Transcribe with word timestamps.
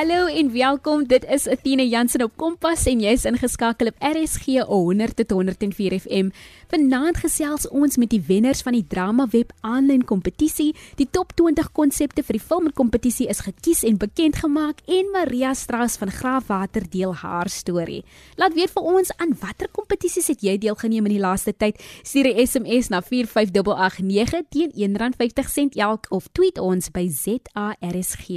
Hallo 0.00 0.26
en 0.26 0.52
welkom. 0.52 1.02
Dit 1.06 1.26
is 1.28 1.44
Athena 1.48 1.82
Jansen 1.82 2.22
op 2.24 2.32
Kompas 2.40 2.86
en 2.88 3.02
jy's 3.04 3.26
ingeskakel 3.28 3.90
op 3.90 3.98
RSG 3.98 4.62
100 4.64 5.16
tot 5.16 5.30
104 5.30 5.98
FM. 6.00 6.30
Vanaand 6.70 7.16
gesels 7.18 7.64
ons 7.74 7.96
met 7.98 8.12
die 8.12 8.20
wenners 8.28 8.60
van 8.62 8.76
die 8.76 8.84
Drama 8.86 9.24
Web 9.32 9.50
aanlyn 9.66 10.04
kompetisie. 10.06 10.68
Die 11.00 11.08
top 11.10 11.32
20 11.34 11.72
konsepte 11.74 12.22
vir 12.22 12.36
die 12.38 12.44
filmkompetisie 12.44 13.26
is 13.32 13.40
gekies 13.42 13.80
en 13.88 13.98
bekend 13.98 14.38
gemaak 14.38 14.84
en 14.86 15.10
Maria 15.10 15.50
Strauss 15.58 15.98
van 15.98 16.14
Graafwater 16.14 16.86
deel 16.92 17.16
haar 17.24 17.50
storie. 17.50 18.04
Laat 18.38 18.54
weet 18.54 18.70
vir 18.70 18.86
ons 18.86 19.10
aan 19.18 19.34
watter 19.42 19.66
kompetisies 19.74 20.30
het 20.30 20.46
jy 20.46 20.54
deelgeneem 20.62 21.10
in 21.10 21.16
die 21.16 21.24
laaste 21.24 21.56
tyd? 21.58 21.82
Stuur 22.06 22.30
'n 22.30 22.46
SMS 22.46 22.88
na 22.94 23.02
45889 23.02 24.46
teen 24.54 24.70
R1.50 24.70 25.74
elk 25.74 26.06
of 26.10 26.30
tweet 26.32 26.58
ons 26.58 26.90
by 26.90 27.08
ZARSG. 27.10 28.28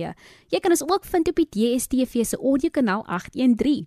Jy 0.50 0.59
kan 0.59 0.72
ons 0.72 0.81
ook 0.81 1.05
vind 1.05 1.30
op 1.30 1.36
die 1.36 1.50
DSTV 1.50 2.25
se 2.25 2.38
audiokanaal 2.38 3.05
813. 3.05 3.86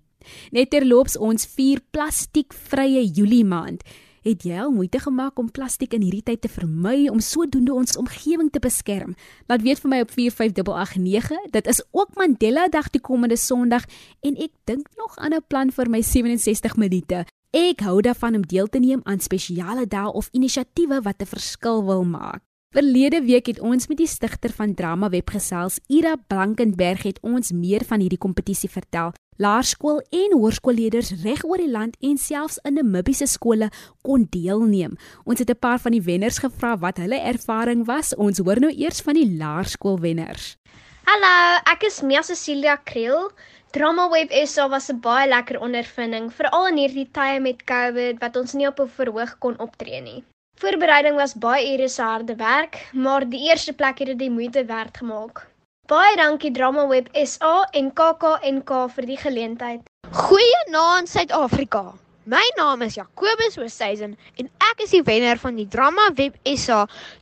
Net 0.53 0.71
terloops 0.71 1.17
ons 1.17 1.47
4 1.47 1.81
plastiekvrye 1.91 3.11
Julie 3.11 3.45
maand. 3.45 3.83
Het 4.27 4.43
jy 4.43 4.57
al 4.59 4.73
moeite 4.75 4.99
gemaak 4.99 5.39
om 5.39 5.53
plastiek 5.55 5.93
in 5.95 6.03
hierdie 6.03 6.25
tyd 6.27 6.41
te 6.43 6.49
vermy 6.51 7.05
om 7.07 7.21
sodoende 7.23 7.71
ons 7.79 7.95
omgewing 8.01 8.49
te 8.51 8.59
beskerm? 8.59 9.13
Laat 9.47 9.63
weet 9.63 9.79
vir 9.85 9.93
my 9.93 10.01
op 10.03 10.11
45889. 10.11 11.45
Dit 11.55 11.69
is 11.71 11.79
ook 11.95 12.17
Mandela 12.19 12.65
Dag 12.67 12.89
die 12.91 13.01
komende 13.01 13.39
Sondag 13.39 13.87
en 14.27 14.35
ek 14.35 14.51
dink 14.67 14.89
nog 14.99 15.15
aan 15.23 15.35
'n 15.35 15.47
plan 15.47 15.71
vir 15.71 15.91
my 15.91 16.03
67 16.03 16.75
minute. 16.77 17.25
Ek 17.55 17.81
hou 17.87 18.01
daarvan 18.03 18.35
om 18.35 18.43
deel 18.43 18.67
te 18.67 18.79
neem 18.79 19.01
aan 19.05 19.21
spesiale 19.21 19.87
dae 19.87 20.13
of 20.13 20.29
inisiatiewe 20.33 21.03
wat 21.03 21.23
'n 21.23 21.27
verskil 21.27 21.85
wil 21.85 22.05
maak. 22.05 22.43
Verlede 22.75 23.23
week 23.23 23.47
het 23.47 23.61
ons 23.61 23.87
met 23.87 23.97
die 23.97 24.07
stigter 24.07 24.51
van 24.51 24.75
Drama 24.75 25.09
Web 25.09 25.31
gesels, 25.31 25.79
Ira 25.87 26.17
Blankenberg 26.17 27.03
het 27.03 27.21
ons 27.23 27.53
meer 27.53 27.85
van 27.85 28.01
hierdie 28.01 28.19
kompetisie 28.19 28.71
vertel. 28.71 29.13
Laerskool 29.37 29.99
en 30.11 30.33
hoërskoolleerders 30.33 31.11
reg 31.23 31.43
oor 31.45 31.61
die 31.61 31.71
land 31.71 31.97
en 32.01 32.17
selfs 32.17 32.57
in 32.65 32.79
Namibiese 32.79 33.27
skole 33.29 33.69
kon 34.07 34.27
deelneem. 34.33 34.97
Ons 35.25 35.39
het 35.39 35.51
'n 35.51 35.59
paar 35.61 35.79
van 35.79 35.93
die 35.93 36.03
wenners 36.03 36.39
gevra 36.39 36.77
wat 36.79 36.97
hulle 36.97 37.21
ervaring 37.21 37.85
was. 37.87 38.15
Ons 38.15 38.39
hoor 38.39 38.61
nou 38.61 38.73
eers 38.73 39.01
van 39.01 39.15
die 39.15 39.37
laerskoolwenners. 39.37 40.57
Hallo, 41.05 41.61
ek 41.73 41.83
is 41.83 42.03
Mia 42.03 42.23
Cecilia 42.23 42.77
Kriel. 42.77 43.31
Drama 43.73 44.09
Web 44.09 44.33
SA 44.47 44.69
was 44.69 44.89
'n 44.91 45.01
baie 45.01 45.29
lekker 45.29 45.61
ondervinding, 45.61 46.33
veral 46.33 46.67
in 46.67 46.77
hierdie 46.77 47.11
tye 47.13 47.41
met 47.41 47.65
COVID 47.65 48.19
wat 48.21 48.37
ons 48.37 48.55
nie 48.55 48.67
op 48.67 48.81
'n 48.81 48.89
verhoog 48.89 49.39
kon 49.39 49.59
optree 49.59 50.01
nie. 50.01 50.25
Voorbereiding 50.57 51.17
was 51.17 51.35
baie 51.35 51.75
ure 51.75 51.89
se 51.89 52.03
harde 52.03 52.35
werk, 52.37 52.89
maar 52.95 53.29
die 53.29 53.49
eerste 53.49 53.73
plek 53.73 53.99
het 53.99 54.07
dit 54.07 54.19
die 54.19 54.31
moeite 54.31 54.65
werd 54.65 54.97
gemaak. 54.97 55.47
Baie 55.87 56.17
dankie 56.19 56.51
Drama 56.51 56.89
Web 56.91 57.07
SA 57.15 57.69
en 57.79 57.93
KAKNK 57.95 58.71
vir 58.91 59.07
die 59.07 59.19
geleentheid. 59.21 59.85
Goeienaand 60.11 61.07
Suid-Afrika. 61.07 61.83
My 62.27 62.43
naam 62.57 62.83
is 62.83 62.97
Jacobus 62.99 63.55
Oosthuizen 63.63 64.17
en 64.35 64.49
ek 64.71 64.83
is 64.83 64.97
die 64.97 65.05
wenner 65.07 65.39
van 65.39 65.55
die 65.61 65.69
Drama 65.71 66.09
Web 66.19 66.41
SA 66.59 66.81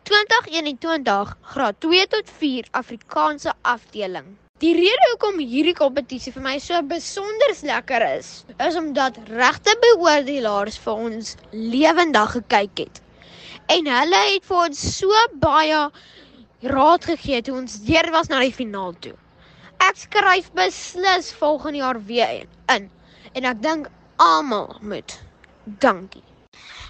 2021 0.09 1.37
Graad 1.53 1.81
2 1.85 2.09
tot 2.17 2.33
4 2.41 2.73
Afrikaanse 2.81 3.53
afdeling. 3.75 4.33
Die 4.65 4.73
rede 4.81 5.13
hoekom 5.13 5.45
hierdie 5.45 5.77
kompetisie 5.77 6.33
vir 6.33 6.49
my 6.49 6.57
so 6.57 6.81
besonder 6.89 7.53
lekker 7.69 8.09
is, 8.15 8.35
is 8.57 8.81
omdat 8.81 9.21
regte 9.29 9.77
beoordelaars 9.85 10.81
vir 10.87 11.09
ons 11.11 11.37
lewendig 11.53 12.39
gekyk 12.41 12.87
het 12.87 13.05
en 13.73 13.87
hulle 13.89 14.21
het 14.29 14.45
vir 14.45 14.59
ons 14.67 14.81
so 14.99 15.21
baie 15.41 15.79
raad 16.65 17.05
gegee 17.05 17.43
toe 17.43 17.57
ons 17.59 17.81
deur 17.87 18.11
was 18.15 18.29
na 18.33 18.41
die 18.41 18.55
finaal 18.55 18.95
toe. 19.05 19.15
Ek 19.85 19.99
skryf 20.01 20.51
beslis 20.57 21.33
volgende 21.41 21.83
jaar 21.83 22.01
weer 22.09 22.47
in 22.73 22.91
en 23.35 23.49
ek 23.51 23.63
dink 23.63 23.91
almal 24.23 24.77
moet. 24.81 25.19
Dankie. 25.83 26.23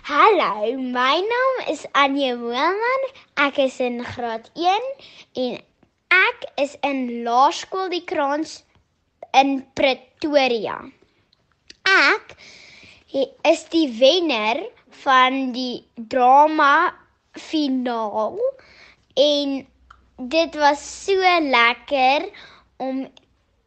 Hallo, 0.04 0.76
my 0.76 1.16
naam 1.24 1.60
is 1.72 1.86
Anje 1.96 2.34
Moelman. 2.36 3.06
Ek 3.40 3.58
is 3.58 3.78
in 3.80 4.02
graad 4.04 4.50
1 4.54 4.90
en 5.44 5.54
ek 6.12 6.44
is 6.60 6.76
in 6.84 7.24
Laerskool 7.24 7.88
die 7.94 8.04
Kraans 8.04 8.58
in 9.32 9.64
Pretoria. 9.74 10.76
Ek 11.88 12.36
is 13.48 13.64
die 13.72 13.88
wenner 13.98 14.60
van 15.04 15.52
die 15.56 15.86
drama 15.96 16.92
finaal 17.32 18.38
en 19.14 19.66
dit 20.28 20.54
was 20.54 21.04
so 21.04 21.18
lekker 21.40 22.28
om 22.76 23.06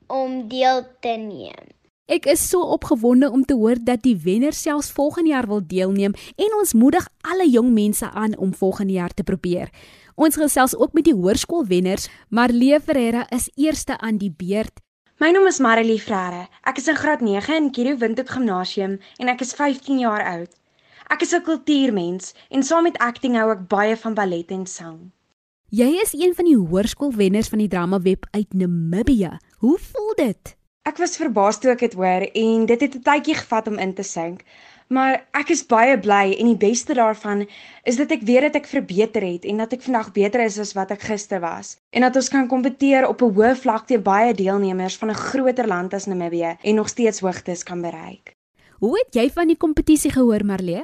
om 0.07 0.47
deel 0.47 0.85
te 1.03 1.17
neem. 1.19 1.75
Ek 2.07 2.23
is 2.31 2.39
so 2.49 2.63
opgewonde 2.63 3.27
om 3.31 3.41
te 3.43 3.55
hoor 3.59 3.75
dat 3.83 4.05
die 4.05 4.15
wenner 4.23 4.55
selfs 4.55 4.91
volgende 4.95 5.33
jaar 5.33 5.47
wil 5.47 5.59
deelneem 5.59 6.13
en 6.39 6.53
ons 6.59 6.71
moedig 6.73 7.07
alle 7.27 7.49
jong 7.49 7.73
mense 7.75 8.07
aan 8.09 8.37
om 8.37 8.53
volgende 8.55 8.93
jaar 8.93 9.11
te 9.11 9.23
probeer. 9.27 9.67
Ons 10.15 10.39
gesels 10.39 10.75
ook 10.77 10.93
met 10.95 11.03
die 11.03 11.13
hoërskoolwenners, 11.13 12.07
Marlee 12.29 12.79
Ferreira 12.79 13.25
is 13.29 13.49
eerste 13.55 13.97
aan 13.97 14.17
die 14.17 14.31
beurt. 14.31 14.79
My 15.19 15.33
naam 15.35 15.49
is 15.51 15.59
Marilee 15.59 15.99
Frere. 15.99 16.47
Ek 16.63 16.79
is 16.79 16.87
in 16.87 16.95
graad 16.95 17.21
9 17.25 17.55
in 17.55 17.69
Kiro 17.75 17.97
Windhoek 17.99 18.31
Gimnasium 18.31 18.99
en 19.19 19.33
ek 19.33 19.43
is 19.43 19.51
15 19.57 19.99
jaar 19.99 20.23
oud. 20.31 20.55
Ek 21.11 21.21
is 21.21 21.35
'n 21.35 21.43
kultuurmens 21.43 22.33
en 22.49 22.63
saam 22.63 22.83
met 22.83 22.97
akting 22.97 23.35
hou 23.35 23.51
ek 23.51 23.67
baie 23.67 23.97
van 23.97 24.13
ballet 24.13 24.51
en 24.51 24.65
sang. 24.65 25.11
Jy 25.67 25.97
is 25.99 26.13
een 26.15 26.31
van 26.31 26.45
die 26.47 26.55
hoërskoolwenners 26.55 27.49
van 27.51 27.59
die 27.59 27.67
Drama 27.67 27.97
Web 27.99 28.23
uit 28.31 28.53
Namibië. 28.55 29.33
Hoe 29.59 29.77
voel 29.77 30.13
dit? 30.15 30.53
Ek 30.87 30.95
was 30.95 31.17
verbaas 31.19 31.59
toe 31.59 31.73
ek 31.73 31.83
dit 31.83 31.97
hoor 31.99 32.23
en 32.23 32.63
dit 32.69 32.85
het 32.85 32.95
'n 32.95 33.03
tydjie 33.03 33.35
gevat 33.35 33.67
om 33.67 33.75
in 33.77 33.93
te 33.93 34.03
sink. 34.03 34.45
Maar 34.87 35.27
ek 35.33 35.49
is 35.49 35.65
baie 35.65 35.99
bly 35.99 36.37
en 36.39 36.45
die 36.45 36.55
beste 36.55 36.93
daarvan 36.93 37.47
is 37.83 37.97
dat 37.97 38.11
ek 38.11 38.23
weet 38.23 38.41
dat 38.41 38.55
ek 38.55 38.65
verbeter 38.65 39.21
het 39.21 39.43
en 39.43 39.57
dat 39.57 39.73
ek 39.73 39.81
vandag 39.81 40.11
beter 40.11 40.39
is 40.45 40.57
as 40.59 40.73
wat 40.73 40.91
ek 40.91 41.01
gister 41.01 41.39
was 41.39 41.75
en 41.91 42.01
dat 42.01 42.15
ons 42.15 42.29
kan 42.29 42.47
kompeteer 42.47 43.07
op 43.07 43.21
'n 43.21 43.33
hoë 43.35 43.55
vlak 43.55 43.87
teen 43.87 44.03
baie 44.03 44.33
deelnemers 44.33 44.97
van 44.97 45.09
'n 45.09 45.15
groter 45.15 45.67
land 45.67 45.93
as 45.93 46.05
Namibië 46.05 46.57
en 46.63 46.75
nog 46.75 46.87
steeds 46.87 47.19
hoogtes 47.19 47.63
kan 47.63 47.81
bereik. 47.81 48.31
Hoe 48.79 49.03
het 49.03 49.15
jy 49.15 49.29
van 49.29 49.47
die 49.47 49.57
kompetisie 49.57 50.11
gehoor, 50.11 50.45
Marlee? 50.45 50.83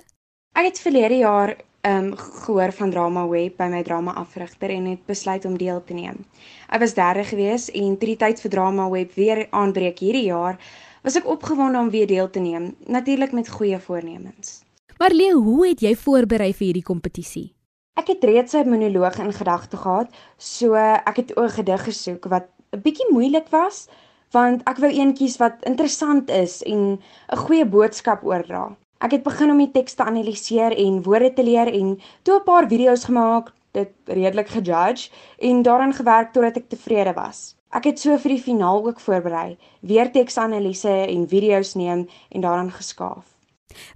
Ek 0.53 0.65
het 0.65 0.79
verlede 0.79 1.17
jaar 1.17 1.55
um, 1.87 2.13
gehoor 2.17 2.71
van 2.71 2.89
Drama 2.89 3.27
Web 3.27 3.57
by 3.57 3.67
my 3.71 3.83
drama 3.83 4.13
afrigter 4.19 4.69
en 4.69 4.85
het 4.85 5.05
besluit 5.05 5.45
om 5.45 5.57
deel 5.57 5.83
te 5.83 5.93
neem. 5.93 6.23
Ek 6.69 6.83
was 6.83 6.95
derde 6.97 7.23
gewees 7.27 7.69
en 7.71 7.97
toe 7.97 8.13
die 8.13 8.19
tyd 8.19 8.41
vir 8.41 8.51
Drama 8.51 8.89
Web 8.89 9.15
weer 9.15 9.47
aanbreek 9.51 9.99
hierdie 9.99 10.27
jaar, 10.29 10.59
was 11.03 11.17
ek 11.19 11.27
opgewonde 11.27 11.79
om 11.79 11.91
weer 11.91 12.07
deel 12.07 12.29
te 12.29 12.39
neem, 12.39 12.71
natuurlik 12.87 13.33
met 13.35 13.49
goeie 13.49 13.79
voornemens. 13.79 14.61
Marlee, 14.99 15.33
hoe 15.33 15.67
het 15.67 15.81
jy 15.83 15.95
voorberei 15.99 16.53
vir 16.53 16.69
hierdie 16.69 16.87
kompetisie? 16.87 17.51
Ek 17.99 18.07
het 18.07 18.23
reeds 18.23 18.53
'n 18.55 18.69
monoloog 18.69 19.19
in 19.19 19.33
gedagte 19.33 19.77
gehad, 19.77 20.09
so 20.37 20.73
ek 20.75 21.15
het 21.15 21.31
'n 21.37 21.49
gedig 21.49 21.83
gesoek 21.83 22.25
wat 22.25 22.47
'n 22.71 22.81
bietjie 22.81 23.11
moeilik 23.11 23.49
was, 23.49 23.87
want 24.31 24.63
ek 24.63 24.77
wou 24.77 24.89
eentjies 24.89 25.37
wat 25.37 25.63
interessant 25.65 26.29
is 26.29 26.63
en 26.63 26.99
'n 27.31 27.37
goeie 27.37 27.65
boodskap 27.65 28.23
oordra. 28.23 28.75
Ek 29.03 29.11
het 29.17 29.23
begin 29.25 29.51
om 29.51 29.57
die 29.59 29.71
teks 29.71 29.97
te 29.99 30.05
analiseer 30.07 30.71
en 30.79 31.01
woorde 31.03 31.33
te 31.35 31.43
leer 31.43 31.67
en 31.67 31.97
toe 32.23 32.37
'n 32.39 32.43
paar 32.43 32.67
video's 32.71 33.03
gemaak, 33.03 33.51
dit 33.71 33.91
redelik 34.05 34.47
gejudge 34.47 35.09
en 35.39 35.61
daaraan 35.61 35.93
gewerk 35.93 36.31
totdat 36.31 36.57
ek 36.57 36.69
tevrede 36.69 37.13
was. 37.13 37.55
Ek 37.69 37.83
het 37.83 37.99
so 37.99 38.17
vir 38.17 38.29
die 38.29 38.43
finaal 38.43 38.85
ook 38.87 38.99
voorberei, 38.99 39.57
weer 39.81 40.11
teksanalise 40.11 40.95
en 41.07 41.27
video's 41.27 41.73
neem 41.75 42.07
en 42.29 42.41
daaraan 42.41 42.71
geskaaf. 42.71 43.25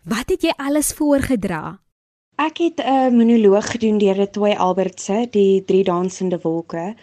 Wat 0.03 0.29
het 0.29 0.41
jy 0.41 0.53
alles 0.57 0.93
voorgedra? 0.93 1.79
Ek 2.35 2.57
het 2.57 2.83
'n 2.83 3.15
monoloog 3.15 3.71
gedoen 3.71 3.97
deur 3.97 4.29
Toy 4.29 4.51
Albertse, 4.51 5.27
die 5.31 5.63
drie 5.63 5.83
dansende 5.83 6.39
wolke, 6.41 6.95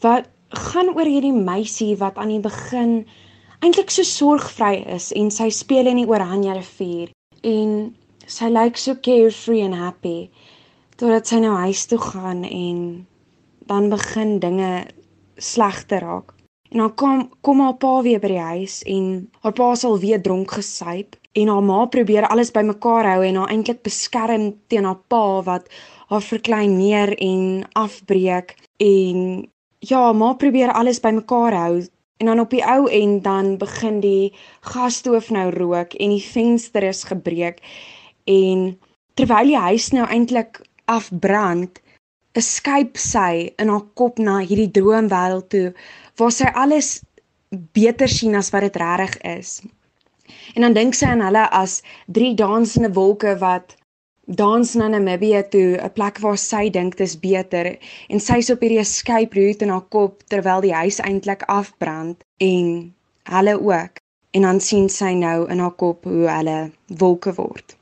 wat 0.00 0.28
gaan 0.48 0.88
oor 0.88 1.06
hierdie 1.06 1.32
meisie 1.32 1.96
wat 1.96 2.16
aan 2.16 2.28
die 2.28 2.40
begin 2.40 3.06
eintlik 3.60 3.90
so 3.90 4.02
sorgvry 4.02 4.84
is 4.86 5.12
en 5.12 5.30
sy 5.30 5.48
speel 5.48 5.86
in 5.86 5.96
die 5.96 6.08
Oranje 6.08 6.52
rivier 6.52 7.16
en 7.42 7.94
sy 8.26 8.48
lyk 8.50 8.78
so 8.80 8.96
carefree 9.02 9.64
en 9.64 9.76
happy 9.76 10.28
totdat 10.96 11.28
sy 11.28 11.40
nou 11.42 11.54
huis 11.66 11.84
toe 11.86 11.98
gaan 12.00 12.44
en 12.44 13.06
dan 13.68 13.90
begin 13.92 14.38
dinge 14.40 14.86
sleg 15.36 15.82
te 15.90 15.98
raak. 16.00 16.32
En 16.70 16.78
dan 16.82 16.94
kom 16.94 17.28
kom 17.40 17.60
haar 17.60 17.76
pa 17.78 18.00
weer 18.02 18.20
by 18.20 18.30
die 18.32 18.42
huis 18.42 18.80
en 18.90 19.28
haar 19.42 19.54
pa 19.54 19.74
sal 19.78 19.98
weer 20.02 20.22
dronk 20.22 20.56
gesuip 20.58 21.16
en 21.36 21.50
haar 21.52 21.62
ma 21.62 21.84
probeer 21.86 22.26
alles 22.26 22.50
bymekaar 22.54 23.06
hou 23.12 23.20
en 23.26 23.38
haar 23.40 23.52
eintlik 23.52 23.82
beskerm 23.86 24.48
teen 24.72 24.88
haar 24.88 25.02
pa 25.12 25.42
wat 25.46 25.68
haar 26.10 26.24
verkleineer 26.24 27.14
en 27.18 27.62
afbreek 27.74 28.56
en 28.82 29.46
ja, 29.78 30.12
ma 30.12 30.32
probeer 30.34 30.72
alles 30.72 31.00
bymekaar 31.00 31.54
hou 31.54 31.84
En 32.16 32.26
dan 32.26 32.40
op 32.40 32.50
die 32.50 32.64
ou 32.64 32.86
end 32.88 33.24
dan 33.24 33.56
begin 33.60 34.00
die 34.00 34.32
gasstoof 34.60 35.30
nou 35.30 35.50
rook 35.52 35.92
en 35.94 36.14
die 36.14 36.24
venster 36.24 36.82
is 36.82 37.04
gebreek 37.04 37.60
en 38.24 38.78
terwyl 39.14 39.52
die 39.52 39.60
huis 39.60 39.90
nou 39.92 40.06
eintlik 40.08 40.62
afbrand, 40.84 41.80
escape 42.36 42.98
sy 43.00 43.52
in 43.60 43.68
haar 43.72 43.84
kop 44.00 44.18
na 44.18 44.38
hierdie 44.40 44.70
droomwêreld 44.78 45.48
toe 45.52 45.68
waar 46.20 46.32
sy 46.32 46.48
alles 46.52 46.90
beter 47.76 48.08
sien 48.08 48.36
as 48.36 48.50
wat 48.52 48.66
dit 48.66 48.76
regtig 48.80 49.16
is. 49.38 49.50
En 50.54 50.66
dan 50.66 50.76
dink 50.76 50.96
sy 50.96 51.12
aan 51.12 51.24
hulle 51.24 51.44
as 51.54 51.80
drie 52.06 52.34
dansende 52.38 52.92
wolke 52.96 53.36
wat 53.42 53.76
dans 54.26 54.74
na 54.74 54.88
Namibië 54.88 55.48
toe, 55.48 55.78
'n 55.78 55.92
plek 55.92 56.18
waar 56.18 56.38
sy 56.38 56.70
dink 56.70 56.96
dit 56.96 57.06
is 57.06 57.18
beter 57.20 57.78
en 58.08 58.20
sy's 58.20 58.50
op 58.50 58.60
hierdie 58.60 58.82
escape 58.82 59.34
route 59.38 59.64
in 59.64 59.70
haar 59.70 59.86
kop 59.88 60.22
terwyl 60.26 60.60
die 60.60 60.74
huis 60.74 60.98
eintlik 60.98 61.42
afbrand 61.42 62.24
en 62.36 62.94
hulle 63.22 63.60
ook. 63.60 64.02
En 64.30 64.42
dan 64.42 64.60
sien 64.60 64.88
sy 64.88 65.12
nou 65.14 65.48
in 65.50 65.58
haar 65.58 65.76
kop 65.78 66.04
hoe 66.04 66.26
hulle 66.28 66.70
wolke 66.86 67.34
word. 67.34 67.76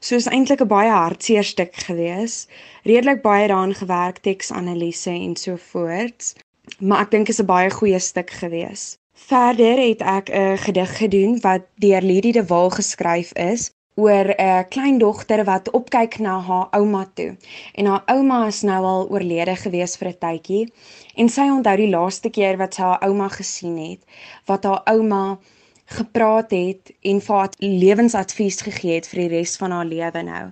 So 0.00 0.16
is 0.16 0.26
eintlik 0.26 0.60
'n 0.60 0.68
baie 0.68 0.90
hartseer 0.90 1.44
stuk 1.44 1.74
gewees. 1.74 2.48
Redelik 2.84 3.22
baie 3.22 3.48
daaraan 3.48 3.74
gewerk, 3.74 4.18
teksanalise 4.18 5.10
en 5.10 5.36
so 5.36 5.56
voorts. 5.56 6.34
Maar 6.78 7.00
ek 7.00 7.10
dink 7.10 7.28
is 7.28 7.40
'n 7.40 7.46
baie 7.46 7.70
goeie 7.70 7.98
stuk 7.98 8.30
gewees. 8.30 8.96
Verder 9.14 9.76
het 9.76 10.00
ek 10.00 10.30
'n 10.30 10.56
gedig 10.56 10.96
gedoen 10.96 11.40
wat 11.40 11.62
deur 11.76 12.02
Lidie 12.02 12.32
de 12.32 12.46
Waal 12.46 12.70
geskryf 12.70 13.32
is 13.32 13.70
oor 13.94 14.34
'n 14.38 14.68
kleindogter 14.68 15.44
wat 15.44 15.70
opkyk 15.70 16.18
na 16.18 16.40
haar 16.40 16.68
ouma 16.70 17.04
toe. 17.14 17.36
En 17.74 17.86
haar 17.86 18.02
ouma 18.06 18.46
is 18.46 18.62
nou 18.62 18.84
al 18.84 19.08
oorlede 19.10 19.56
gewees 19.56 19.96
vir 19.96 20.08
'n 20.08 20.18
tydjie 20.18 20.72
en 21.14 21.28
sy 21.28 21.46
onthou 21.56 21.76
die 21.76 21.90
laaste 21.96 22.30
keer 22.30 22.56
wat 22.56 22.74
sy 22.74 22.82
haar 22.82 23.04
ouma 23.08 23.28
gesien 23.28 23.76
het, 23.76 24.00
wat 24.46 24.64
haar 24.64 24.82
ouma 24.84 25.38
gepraat 25.84 26.50
het 26.50 26.92
en 27.02 27.20
vir 27.20 27.36
haar 27.36 27.50
lewensadvies 27.58 28.62
gegee 28.62 28.94
het 28.94 29.08
vir 29.08 29.18
die 29.18 29.28
res 29.28 29.56
van 29.56 29.70
haar 29.70 29.84
lewe 29.84 30.22
nou. 30.22 30.50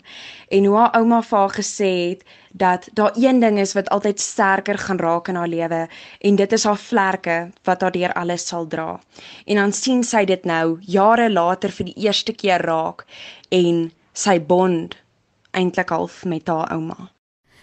En 0.49 0.65
hoe 0.65 0.77
haar 0.77 0.95
ouma 1.01 1.23
vir 1.23 1.39
haar 1.39 1.55
gesê 1.55 1.93
het 2.09 2.25
dat 2.53 2.89
daar 2.93 3.13
een 3.15 3.41
ding 3.41 3.59
is 3.59 3.73
wat 3.73 3.89
altyd 3.89 4.21
sterker 4.21 4.79
gaan 4.79 4.99
raak 4.99 5.29
in 5.29 5.35
haar 5.35 5.49
lewe 5.49 5.89
en 6.19 6.37
dit 6.37 6.53
is 6.53 6.65
haar 6.65 6.79
vlerke 6.79 7.51
wat 7.65 7.81
haar 7.81 7.93
deur 7.93 8.13
alles 8.13 8.47
sal 8.47 8.67
dra. 8.67 9.01
En 9.47 9.57
dan 9.57 9.73
sien 9.73 10.03
sy 10.05 10.25
dit 10.25 10.45
nou 10.45 10.79
jare 10.81 11.31
later 11.31 11.71
vir 11.71 11.93
die 11.93 12.07
eerste 12.07 12.33
keer 12.33 12.63
raak 12.67 13.07
en 13.49 13.91
sy 14.13 14.41
bond 14.41 14.97
eintlik 15.51 15.89
half 15.91 16.25
met 16.25 16.49
haar 16.49 16.73
ouma. 16.73 17.11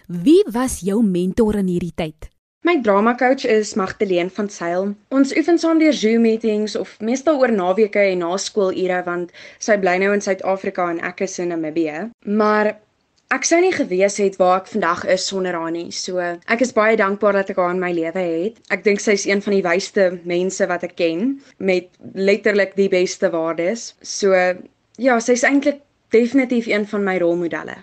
Wie 0.07 0.43
was 0.51 0.79
jou 0.79 1.03
mentor 1.03 1.55
in 1.55 1.67
hierdie 1.67 1.95
tyd? 1.95 2.29
My 2.67 2.81
drama 2.81 3.13
coach 3.15 3.45
is 3.45 3.75
Magdalene 3.75 4.29
van 4.29 4.49
Sail. 4.49 4.89
Ons 5.09 5.31
oefen 5.39 5.59
saam 5.59 5.79
deur 5.79 5.93
Zoom 5.93 6.21
meetings 6.21 6.75
of 6.75 6.97
meestal 6.99 7.39
oor 7.39 7.51
naweke 7.51 8.01
en 8.01 8.23
na 8.23 8.37
skoolure 8.37 9.03
want 9.05 9.31
sy 9.63 9.77
bly 9.79 9.93
nou 10.01 10.09
in 10.15 10.23
Suid-Afrika 10.23 10.89
en 10.91 10.99
ek 10.99 11.21
is 11.27 11.37
in 11.39 11.53
Namibië. 11.53 12.09
Maar 12.25 12.73
ek 13.33 13.47
sou 13.47 13.59
nie 13.61 13.73
gewees 13.75 14.17
het 14.21 14.37
waar 14.39 14.61
ek 14.61 14.69
vandag 14.71 15.03
is 15.11 15.25
sonder 15.27 15.55
haar 15.57 15.71
nie. 15.73 15.89
So 15.91 16.21
ek 16.21 16.63
is 16.63 16.73
baie 16.75 16.97
dankbaar 16.99 17.41
dat 17.41 17.51
ek 17.51 17.59
haar 17.61 17.73
in 17.75 17.81
my 17.83 17.91
lewe 17.95 18.23
het. 18.23 18.61
Ek 18.73 18.85
dink 18.85 19.03
sy 19.03 19.17
is 19.17 19.27
een 19.27 19.43
van 19.43 19.57
die 19.57 19.65
wysste 19.65 20.07
mense 20.29 20.67
wat 20.69 20.85
ek 20.87 20.95
ken 20.99 21.35
met 21.57 21.89
letterlik 22.15 22.77
die 22.79 22.89
beste 22.93 23.31
waardes. 23.33 23.91
So 24.01 24.33
ja, 24.97 25.19
sy's 25.19 25.45
eintlik 25.47 25.83
definitief 26.15 26.69
een 26.71 26.87
van 26.87 27.03
my 27.03 27.17
rolmodelle. 27.19 27.81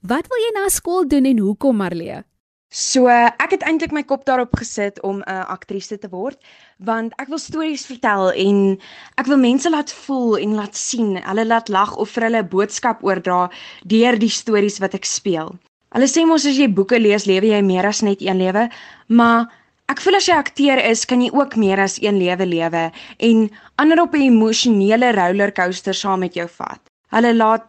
Wat 0.00 0.28
wil 0.32 0.44
jy 0.46 0.52
na 0.56 0.68
skool 0.72 1.04
doen 1.08 1.28
en 1.28 1.42
hoekom 1.44 1.76
Marlee? 1.76 2.22
So 2.70 3.10
ek 3.10 3.50
het 3.50 3.64
eintlik 3.66 3.90
my 3.90 4.04
kop 4.06 4.22
daarop 4.28 4.52
gesit 4.54 5.00
om 5.02 5.18
'n 5.18 5.26
uh, 5.26 5.42
aktrise 5.50 5.98
te 5.98 6.08
word 6.08 6.38
want 6.78 7.12
ek 7.18 7.26
wil 7.26 7.38
stories 7.42 7.86
vertel 7.86 8.30
en 8.30 8.78
ek 9.18 9.26
wil 9.26 9.42
mense 9.42 9.70
laat 9.70 9.90
voel 9.92 10.38
en 10.38 10.54
laat 10.54 10.76
sien, 10.76 11.18
hulle 11.18 11.46
laat 11.46 11.68
lag 11.68 11.96
of 11.96 12.14
vir 12.14 12.22
hulle 12.22 12.42
'n 12.42 12.48
boodskap 12.48 13.02
oordra 13.02 13.50
deur 13.82 14.18
die 14.18 14.30
stories 14.30 14.78
wat 14.78 14.94
ek 14.94 15.04
speel. 15.04 15.58
Hulle 15.90 16.06
sê 16.06 16.22
mos 16.24 16.46
as 16.46 16.56
jy 16.62 16.70
boeke 16.70 16.98
lees, 17.00 17.26
lewe 17.26 17.50
jy 17.50 17.60
meer 17.62 17.86
as 17.86 18.02
net 18.02 18.22
een 18.22 18.38
lewe, 18.38 18.70
maar 19.08 19.50
ek 19.88 20.00
voel 20.00 20.22
as 20.22 20.28
jy 20.28 20.38
akteur 20.38 20.78
is, 20.78 21.04
kan 21.04 21.20
jy 21.20 21.30
ook 21.34 21.56
meer 21.56 21.80
as 21.80 21.98
een 21.98 22.22
lewe 22.22 22.46
lewe 22.46 22.92
en 23.18 23.50
ander 23.78 24.00
op 24.00 24.14
'n 24.14 24.30
emosionele 24.30 25.10
rollercoaster 25.12 25.94
saam 25.94 26.20
met 26.20 26.34
jou 26.34 26.46
vat. 26.46 26.80
Hulle 27.10 27.34
laat 27.34 27.66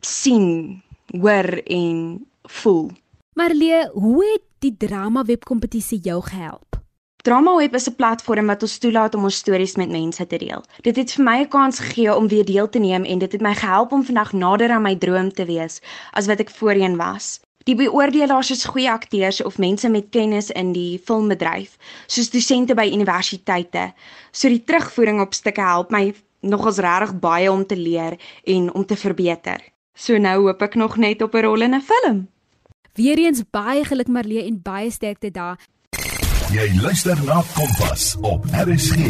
sien, 0.00 0.82
hoor 1.10 1.58
en 1.66 2.26
voel. 2.46 2.92
Marlee, 3.34 3.88
hoe 3.92 4.24
het 4.32 4.42
die 4.58 4.76
drama 4.78 5.24
webkompetisie 5.26 5.98
jou 5.98 6.20
gehelp? 6.22 6.76
Drama 7.26 7.56
Web 7.56 7.74
is 7.74 7.88
'n 7.90 7.94
platform 7.94 8.46
wat 8.46 8.62
ons 8.62 8.78
toelaat 8.78 9.14
om 9.14 9.24
ons 9.24 9.34
stories 9.34 9.74
met 9.76 9.90
mense 9.90 10.26
te 10.26 10.36
deel. 10.36 10.62
Dit 10.80 10.96
het 10.96 11.12
vir 11.12 11.24
my 11.24 11.38
'n 11.40 11.48
kans 11.48 11.78
gegee 11.78 12.14
om 12.16 12.28
weer 12.28 12.44
deel 12.44 12.68
te 12.68 12.78
neem 12.78 13.04
en 13.04 13.18
dit 13.18 13.32
het 13.32 13.40
my 13.40 13.54
gehelp 13.54 13.92
om 13.92 14.04
vandag 14.04 14.32
nader 14.32 14.70
aan 14.70 14.82
my 14.82 14.94
droom 14.96 15.32
te 15.32 15.44
wees 15.44 15.80
as 16.12 16.26
wat 16.26 16.40
ek 16.40 16.50
voorheen 16.50 16.96
was. 16.96 17.40
Die 17.64 17.74
beoordelaars 17.74 18.50
is 18.50 18.64
goeie 18.64 18.90
akteurs 18.90 19.42
of 19.42 19.58
mense 19.58 19.88
met 19.88 20.10
kennis 20.10 20.50
in 20.50 20.72
die 20.72 21.00
filmbedryf, 21.04 21.76
soos 22.06 22.30
dosente 22.30 22.74
by 22.74 22.90
universiteite. 22.92 23.92
So 24.30 24.48
die 24.48 24.64
terugvoering 24.64 25.20
op 25.20 25.34
stukke 25.34 25.60
help 25.60 25.90
my 25.90 26.14
nogals 26.40 26.78
regtig 26.78 27.18
baie 27.18 27.52
om 27.52 27.66
te 27.66 27.76
leer 27.76 28.18
en 28.44 28.74
om 28.74 28.86
te 28.86 28.96
verbeter. 28.96 29.60
So 29.94 30.18
nou 30.18 30.40
hoop 30.42 30.62
ek 30.62 30.74
nog 30.74 30.96
net 30.96 31.22
op 31.22 31.34
'n 31.34 31.42
rol 31.42 31.62
in 31.62 31.74
'n 31.74 31.80
film. 31.80 32.33
Weereens 32.94 33.40
baie 33.50 33.82
geluk 33.84 34.06
Marlee 34.06 34.44
en 34.46 34.60
baie 34.62 34.90
sterkte 34.94 35.30
daar. 35.34 35.58
Jy 36.54 36.66
luister 36.78 37.18
na 37.26 37.40
Kompas 37.56 38.12
op 38.22 38.44
RSG. 38.54 39.08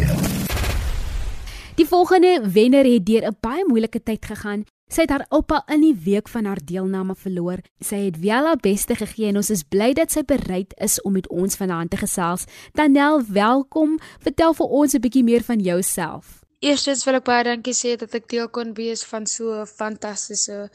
Die 1.76 1.84
volgende 1.84 2.48
wenner 2.54 2.88
het 2.88 3.04
deur 3.04 3.26
'n 3.28 3.36
baie 3.40 3.64
moeilike 3.69 4.02
tyd 4.02 4.25
gegaan. 4.25 4.64
Sy 4.88 5.00
het 5.00 5.10
haar 5.10 5.26
oupa 5.28 5.62
in 5.66 5.81
die 5.81 5.96
week 6.04 6.28
van 6.28 6.44
haar 6.44 6.60
deelname 6.64 7.14
verloor. 7.14 7.58
Sy 7.81 7.96
het 7.96 8.20
wel 8.20 8.46
haar 8.46 8.56
beste 8.56 8.94
gegee 8.94 9.28
en 9.28 9.36
ons 9.36 9.50
is 9.50 9.62
bly 9.62 9.92
dat 9.92 10.12
sy 10.12 10.22
bereid 10.22 10.75
is 10.76 11.02
om 11.02 11.12
met 11.12 11.28
ons 11.28 11.56
vanaand 11.56 11.90
te 11.90 11.96
gesels. 11.96 12.44
Danel, 12.72 13.22
welkom. 13.28 13.98
Vertel 14.19 14.54
vir 14.54 14.66
ons 14.66 14.94
'n 14.94 15.00
bietjie 15.00 15.25
meer 15.25 15.42
van 15.42 15.58
jouself. 15.58 16.44
Eerstens 16.64 17.02
wil 17.05 17.19
ek 17.19 17.26
baie 17.28 17.44
dankie 17.44 17.75
sê 17.76 17.90
dat 18.00 18.14
ek 18.16 18.28
deel 18.32 18.46
kon 18.56 18.70
wees 18.78 19.02
van 19.05 19.26
so 19.28 19.52
'n 19.62 19.66
fantastiese 19.69 20.70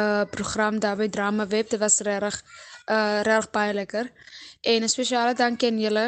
uh 0.00 0.24
program 0.34 0.80
daar 0.84 0.98
by 1.00 1.08
Drama 1.08 1.46
Web. 1.46 1.70
Dit 1.70 1.80
was 1.80 2.00
regtig 2.08 2.36
uh 2.96 3.20
regtig 3.28 3.50
baie 3.56 3.72
lekker. 3.74 4.10
En 4.60 4.82
'n 4.84 4.88
spesiale 4.96 5.34
dankie 5.34 5.70
aan 5.70 5.80
julle 5.80 6.06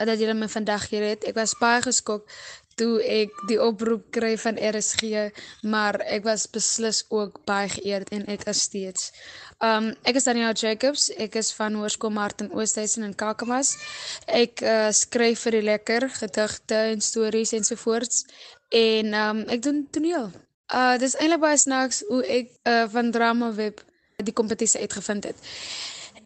uh, 0.00 0.06
dat 0.06 0.18
julle 0.18 0.34
my 0.34 0.48
vandag 0.48 0.88
hier 0.90 1.04
het. 1.12 1.24
Ek 1.24 1.34
was 1.34 1.54
baie 1.60 1.82
geskok 1.82 2.26
toe 2.74 3.02
ek 3.04 3.30
die 3.48 3.60
oproep 3.60 4.10
kry 4.16 4.32
van 4.38 4.58
RSG, 4.58 5.30
maar 5.62 6.00
ek 6.00 6.24
was 6.24 6.48
beslis 6.50 7.04
ook 7.08 7.44
baie 7.44 7.68
geëerd 7.68 8.08
en 8.16 8.26
ek 8.26 8.46
is 8.48 8.62
steeds. 8.68 9.12
Um 9.62 9.92
ek 10.02 10.16
is 10.18 10.24
Daniel 10.26 10.56
Jacobs. 10.58 11.04
Ek 11.22 11.36
is 11.38 11.52
van 11.54 11.76
Hoërskool 11.78 12.10
Martin 12.10 12.48
Oosthuizen 12.50 13.06
in 13.06 13.14
Kakamas. 13.14 13.76
Ek 14.26 14.58
uh, 14.66 14.88
skryf 14.90 15.44
vir 15.46 15.54
die 15.54 15.66
lekker 15.68 16.08
gedigte 16.16 16.80
en 16.90 17.04
stories 17.04 17.54
ensovoorts 17.54 18.24
en 18.74 19.14
um 19.14 19.44
ek 19.46 19.62
doen 19.62 19.84
toneel. 19.94 20.32
Uh 20.66 20.96
dis 20.98 21.14
eintlik 21.14 21.44
baie 21.44 21.60
snaaks 21.62 22.02
hoe 22.08 22.24
ek 22.40 22.50
uh 22.66 22.88
van 22.90 23.14
drama 23.14 23.52
web 23.54 23.78
die 24.18 24.34
kompetisie 24.34 24.82
uitgevind 24.82 25.30
het. 25.30 25.38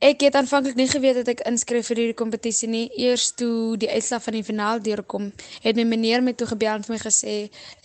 Ek 0.04 0.20
het 0.20 0.34
aanvanklik 0.36 0.74
nie 0.76 0.88
geweet 0.90 1.16
dat 1.22 1.28
ek 1.32 1.40
inskryf 1.48 1.86
vir 1.88 2.00
hierdie 2.02 2.16
kompetisie 2.18 2.68
nie. 2.68 2.84
Eers 3.00 3.30
toe 3.38 3.76
die 3.80 3.88
uitslag 3.88 4.22
van 4.26 4.34
die 4.36 4.42
finaal 4.44 4.82
deurkom, 4.84 5.30
het 5.64 5.78
my 5.78 5.86
meneer 5.88 6.24
my 6.24 6.34
toe 6.36 6.48
gebel 6.50 6.74
en 6.74 6.84
vir 6.84 6.94
my 6.96 6.98
gesê 7.00 7.36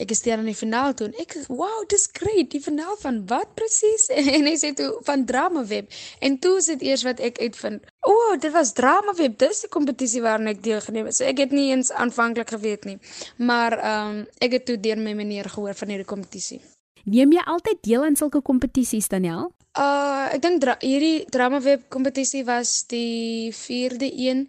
ek 0.01 0.11
is 0.11 0.19
teen 0.25 0.41
aan 0.41 0.49
die 0.49 0.57
finaal 0.57 0.91
toe. 0.97 1.07
En 1.07 1.15
ek 1.23 1.37
"Wow, 1.47 1.85
dis 1.87 2.09
great. 2.11 2.49
Die 2.51 2.61
finaal 2.61 2.97
van 2.99 3.21
wat 3.27 3.53
presies?" 3.55 4.09
En 4.35 4.45
hy 4.45 4.55
sê 4.59 4.73
toe 4.75 4.89
van 5.07 5.25
Drama 5.25 5.65
Web. 5.65 5.87
En 6.19 6.39
toe 6.39 6.57
is 6.57 6.65
dit 6.65 6.81
eers 6.81 7.03
wat 7.03 7.19
ek 7.19 7.39
uitvind. 7.39 7.87
O, 8.01 8.11
oh, 8.11 8.39
dit 8.39 8.51
was 8.51 8.73
Drama 8.73 9.13
Web. 9.15 9.37
Dis 9.37 9.61
die 9.61 9.69
kompetisie 9.69 10.21
waaraan 10.21 10.51
ek 10.51 10.63
deelgeneem 10.63 11.05
het. 11.05 11.15
So 11.15 11.23
ek 11.23 11.37
het 11.37 11.51
nie 11.51 11.69
eens 11.71 11.91
aanvanklik 11.91 12.49
geweet 12.49 12.83
nie. 12.85 12.99
Maar 13.37 13.77
ehm 13.79 14.09
um, 14.09 14.27
ek 14.39 14.51
het 14.51 14.65
toe 14.65 14.79
deur 14.79 14.97
my 14.97 15.13
meneer 15.13 15.49
gehoor 15.49 15.75
van 15.75 15.87
hierdie 15.87 16.11
kompetisie. 16.15 16.61
Neem 17.05 17.33
jy 17.33 17.41
altyd 17.49 17.81
deel 17.81 18.03
aan 18.05 18.15
sulke 18.15 18.41
kompetisies, 18.45 19.07
Daniel? 19.09 19.49
Uh 19.79 20.27
ek 20.35 20.41
dink 20.43 20.61
dra 20.61 20.75
hierdie 20.81 21.25
drama 21.31 21.61
web 21.63 21.87
kompetisie 21.89 22.43
was 22.45 22.83
die 22.91 23.51
4de 23.55 24.09
een 24.11 24.45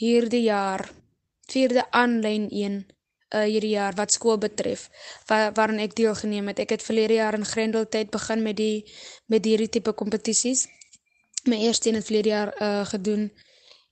hierdie 0.00 0.42
jaar. 0.48 0.88
4de 1.52 1.84
aanlyn 1.90 2.48
een 2.50 2.80
uh 3.34 3.44
hierdie 3.44 3.74
jaar 3.76 3.94
wat 3.94 4.12
skool 4.12 4.38
betref 4.38 4.88
waar, 5.28 5.52
waarin 5.54 5.78
ek 5.78 5.94
deelgeneem 5.96 6.48
het. 6.50 6.64
Ek 6.64 6.74
het 6.76 6.82
verlede 6.82 7.20
jaar 7.20 7.38
in 7.38 7.46
Grendeltyd 7.46 8.10
begin 8.10 8.42
met 8.42 8.56
die 8.56 8.84
met 9.26 9.44
hierdie 9.44 9.68
tipe 9.68 9.92
kompetisies. 9.92 10.66
My 11.44 11.60
eerste 11.62 11.88
een 11.88 12.00
het 12.00 12.08
verlede 12.08 12.28
jaar 12.28 12.54
uh 12.58 12.86
gedoen 12.90 13.30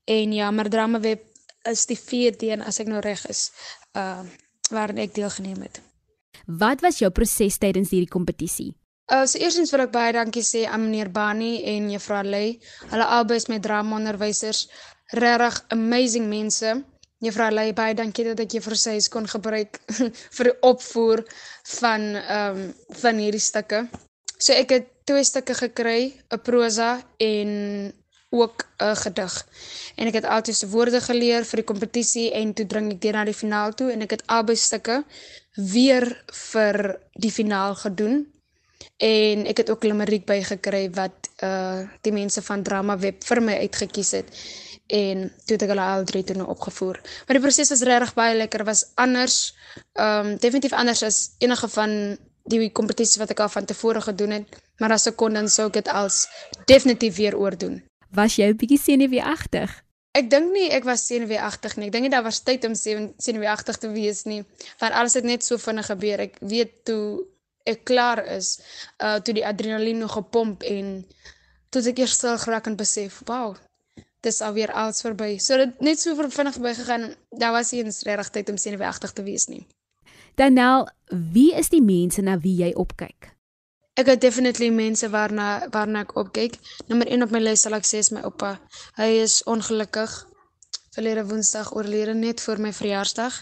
en 0.04 0.32
ja, 0.32 0.50
maar 0.50 0.68
drama 0.68 1.00
web 1.00 1.23
is 1.71 1.87
die 1.87 1.99
4de 1.99 2.50
een 2.50 2.62
as 2.66 2.80
ek 2.82 2.90
nou 2.90 3.00
reg 3.00 3.26
is 3.28 3.52
uh 3.94 4.21
waarin 4.71 4.99
ek 4.99 5.14
deelgeneem 5.14 5.62
het. 5.62 5.82
Wat 6.46 6.80
was 6.80 6.99
jou 6.99 7.11
proses 7.11 7.58
tydens 7.58 7.90
hierdie 7.90 8.11
kompetisie? 8.11 8.72
Uh, 9.12 9.26
so 9.26 9.38
eerstens 9.38 9.72
wil 9.75 9.84
ek 9.84 9.92
baie 9.92 10.12
dankie 10.14 10.44
sê 10.46 10.62
aan 10.64 10.87
meneer 10.87 11.11
Bani 11.12 11.62
en 11.75 11.90
juffrou 11.92 12.22
Ley. 12.25 12.54
Hulle 12.92 13.06
albei 13.18 13.37
is 13.37 13.49
my 13.50 13.58
drama 13.61 13.99
onderwysers, 13.99 14.68
regtig 15.12 15.58
amazing 15.75 16.28
mense. 16.30 16.76
Juffrou 17.22 17.50
Ley, 17.52 17.75
baie 17.76 17.94
dankie 17.99 18.25
dat 18.30 18.40
ek 18.40 18.56
juffrou 18.56 18.78
se 18.78 18.94
kon 19.11 19.26
gebruik 19.28 19.80
vir 20.37 20.50
die 20.50 20.56
opvoer 20.62 21.25
van 21.78 22.14
ehm 22.22 22.62
um, 22.62 22.72
van 23.02 23.20
hierdie 23.20 23.42
stukke. 23.42 23.84
So 24.38 24.54
ek 24.54 24.75
het 24.75 24.88
twee 25.06 25.25
stukke 25.25 25.54
gekry, 25.54 26.14
'n 26.30 26.40
prosa 26.42 27.02
en 27.18 27.92
ook 28.32 28.66
'n 28.78 28.96
gedig. 28.96 29.46
En 29.96 30.06
ek 30.06 30.14
het 30.14 30.25
altyd 30.25 30.56
se 30.56 30.68
woorde 30.68 31.00
geleer 31.00 31.44
vir 31.44 31.56
die 31.56 31.70
kompetisie 31.72 32.32
en 32.32 32.54
toe 32.54 32.66
dring 32.66 32.92
ek 32.92 33.00
deur 33.00 33.12
na 33.12 33.25
die 33.25 33.40
finaal 33.42 33.75
toe 33.75 33.92
en 33.92 34.02
ek 34.02 34.11
het 34.11 34.26
albei 34.26 34.56
stukke 34.56 35.04
weer 35.54 36.25
vir 36.32 36.99
die 37.12 37.30
finaal 37.30 37.75
gedoen. 37.75 38.26
En 38.97 39.47
ek 39.47 39.62
het 39.62 39.71
ook 39.71 39.85
limeriek 39.85 40.26
bygekry 40.26 40.90
wat 40.97 41.30
uh 41.42 41.87
die 42.00 42.12
mense 42.12 42.42
van 42.42 42.62
Drama 42.62 42.99
Web 42.99 43.25
vir 43.25 43.40
my 43.42 43.56
uitgekies 43.62 44.11
het 44.11 44.30
en 44.92 45.30
toe 45.47 45.56
het 45.56 45.62
ek 45.64 45.71
hulle 45.73 45.85
al 45.85 46.04
drie 46.04 46.25
toe 46.26 46.37
nou 46.37 46.49
opgevoer. 46.52 46.99
Maar 47.26 47.38
die 47.38 47.44
proses 47.44 47.71
was 47.73 47.85
regtig 47.87 48.12
baie 48.18 48.37
lekker, 48.37 48.64
was 48.64 48.85
anders. 48.94 49.54
Ehm 49.92 50.32
um, 50.32 50.37
definitief 50.37 50.73
anders 50.73 51.02
as 51.02 51.21
enige 51.38 51.68
van 51.68 52.18
die 52.50 52.71
kompetisies 52.75 53.21
wat 53.23 53.30
ek 53.30 53.40
al 53.40 53.49
van 53.49 53.64
tevore 53.64 54.00
gedoen 54.00 54.37
het, 54.38 54.59
maar 54.78 54.92
as 54.99 55.06
ek 55.06 55.16
kon 55.16 55.32
dan 55.38 55.49
sou 55.49 55.68
ek 55.71 55.80
dit 55.80 55.88
als 55.88 56.26
definitief 56.66 57.16
weer 57.16 57.38
oordoen. 57.38 57.82
Was 58.11 58.37
jy 58.37 58.50
'n 58.50 58.56
bietjie 58.56 58.78
senuweeagtig? 58.78 59.82
Ek 60.12 60.28
dink 60.28 60.52
nie 60.52 60.69
ek 60.76 60.85
was 60.85 61.07
senuweeagtig 61.09 61.78
nie. 61.78 61.88
Ek 61.88 61.95
dink 61.95 62.07
nie 62.07 62.12
daar 62.12 62.26
was 62.26 62.42
tyd 62.45 62.66
om 62.69 62.75
senuweeagtig 62.76 63.78
te 63.81 63.88
wees 63.95 64.25
nie, 64.28 64.42
want 64.81 64.92
alles 64.92 65.16
het 65.16 65.25
net 65.25 65.45
so 65.45 65.57
vinnig 65.57 65.88
gebeur. 65.88 66.26
Ek 66.28 66.37
weet 66.40 66.83
toe 66.88 67.25
ek 67.69 67.85
klaar 67.88 68.21
is, 68.35 68.59
uh 69.00 69.19
toe 69.25 69.35
die 69.35 69.47
adrenalien 69.47 70.02
nog 70.02 70.16
gepomp 70.19 70.66
en 70.69 70.99
toe 71.73 71.85
ek 71.88 72.02
eers 72.02 72.19
stil 72.19 72.37
geraak 72.42 72.69
en 72.69 72.76
besef, 72.76 73.23
wow, 73.31 73.54
dis 74.23 74.42
alweer 74.45 74.73
alles 74.76 75.00
verby. 75.04 75.37
So 75.40 75.57
dit 75.57 75.81
net 75.81 76.00
so 76.00 76.14
vinnig 76.14 76.59
verby 76.59 76.75
gegaan. 76.76 77.14
Daar 77.31 77.57
was 77.57 77.73
eens 77.73 78.02
regtig 78.07 78.31
tyd 78.37 78.52
om 78.52 78.61
senuweeagtig 78.61 79.12
te 79.16 79.25
wees 79.26 79.49
nie. 79.49 79.64
Danel, 80.37 80.88
wie 81.09 81.52
is 81.54 81.69
die 81.73 81.83
mense 81.83 82.23
na 82.23 82.38
wie 82.40 82.54
jy 82.61 82.73
opkyk? 82.76 83.33
Ek 84.00 84.08
het 84.08 84.20
definitely 84.20 84.70
mense 84.72 85.08
waarna 85.12 85.68
waarna 85.70 86.04
ek 86.06 86.14
opkyk. 86.16 86.54
Nommer 86.88 87.08
1 87.12 87.22
op 87.26 87.32
my 87.34 87.40
lys 87.42 87.64
sal 87.64 87.76
ek 87.76 87.84
sê 87.84 88.00
is 88.00 88.12
my 88.14 88.22
oupa. 88.28 88.54
Hy 88.96 89.08
is 89.20 89.42
ongelukkig 89.44 90.14
verlede 90.94 91.25
Woensdag 91.28 91.75
oorlede 91.76 92.14
net 92.14 92.40
voor 92.40 92.61
my 92.61 92.72
verjaarsdag. 92.72 93.40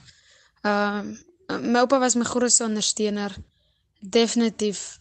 Ehm 0.63 1.13
uh, 1.51 1.59
my 1.59 1.79
oupa 1.85 1.99
was 1.99 2.15
my 2.15 2.25
grootste 2.25 2.65
ondersteuner. 2.65 3.35
Definitief 4.01 4.99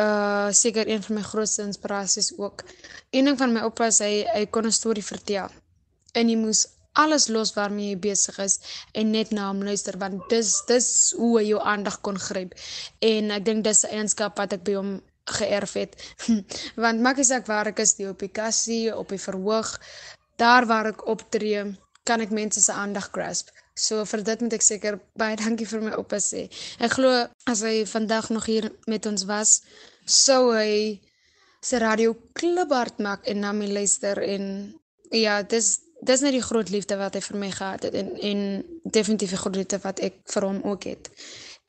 uh 0.00 0.48
seker 0.50 0.88
een 0.88 1.02
van 1.02 1.14
my 1.14 1.22
grootste 1.22 1.62
inspirasies 1.62 2.32
ook. 2.38 2.64
Een 3.10 3.24
ding 3.24 3.38
van 3.38 3.52
my 3.52 3.60
oupa 3.60 3.86
is 3.86 3.98
hy 3.98 4.24
hy 4.34 4.46
kon 4.46 4.66
'n 4.66 4.72
storie 4.72 5.04
vertel. 5.04 5.50
En 6.12 6.28
jy 6.28 6.36
moes 6.36 6.66
alles 6.92 7.28
los 7.28 7.54
waarmee 7.56 7.92
jy 7.92 7.98
besig 8.06 8.38
is 8.44 8.58
en 8.92 9.12
net 9.12 9.32
na 9.32 9.48
hom 9.48 9.62
luister 9.64 9.96
want 9.98 10.28
dis 10.30 10.52
dis 10.68 10.88
hoe 11.18 11.38
hy 11.38 11.46
jou 11.48 11.60
aandag 11.60 12.00
kon 12.00 12.18
gryp. 12.18 12.54
En 13.00 13.30
ek 13.30 13.44
dink 13.44 13.64
dis 13.64 13.84
'n 13.84 13.94
eienskap 13.98 14.38
wat 14.38 14.52
ek 14.52 14.64
by 14.64 14.74
hom 14.80 14.92
geërf 15.24 15.72
het. 15.80 15.96
want 16.84 17.00
maak 17.00 17.16
nie 17.16 17.28
saak 17.28 17.46
waar 17.46 17.70
ek 17.70 17.78
is, 17.84 17.94
die 17.94 18.08
op 18.08 18.18
die 18.18 18.32
kassie, 18.32 18.94
op 18.96 19.08
die 19.08 19.22
verhoog, 19.22 19.78
daar 20.36 20.66
waar 20.66 20.90
ek 20.92 21.06
optree, 21.06 21.64
kan 22.04 22.20
ek 22.20 22.34
mense 22.34 22.60
se 22.60 22.72
aandag 22.72 23.10
grasp. 23.14 23.48
So 23.74 24.04
vir 24.04 24.22
dit 24.26 24.40
moet 24.40 24.52
ek 24.58 24.62
seker 24.66 24.98
baie 25.16 25.36
dankie 25.36 25.66
vir 25.66 25.80
my 25.80 25.94
oupa 25.96 26.18
sê. 26.20 26.48
Ek 26.82 26.98
glo 26.98 27.12
as 27.46 27.62
hy 27.62 27.86
vandag 27.88 28.28
nog 28.34 28.44
hier 28.50 28.68
met 28.86 29.06
ons 29.06 29.24
was, 29.30 29.62
sou 30.04 30.52
hy 30.52 31.00
sy 31.62 31.78
radio 31.78 32.16
kliphard 32.34 32.98
maak 32.98 33.28
en 33.30 33.40
na 33.40 33.52
my 33.54 33.68
luister 33.70 34.18
en 34.18 34.44
ja, 35.14 35.42
dis 35.42 35.78
dis 36.02 36.22
net 36.24 36.34
die 36.34 36.42
groot 36.42 36.70
liefde 36.74 36.98
wat 36.98 37.14
hy 37.16 37.22
vir 37.24 37.38
my 37.38 37.50
gehad 37.54 37.86
het 37.86 37.94
en 37.98 38.10
en 38.30 38.42
definitief 38.96 39.34
die 39.34 39.40
groot 39.42 39.58
liefde 39.60 39.78
wat 39.84 40.02
ek 40.08 40.18
vir 40.34 40.46
hom 40.48 40.60
ook 40.72 40.88
het. 40.90 41.10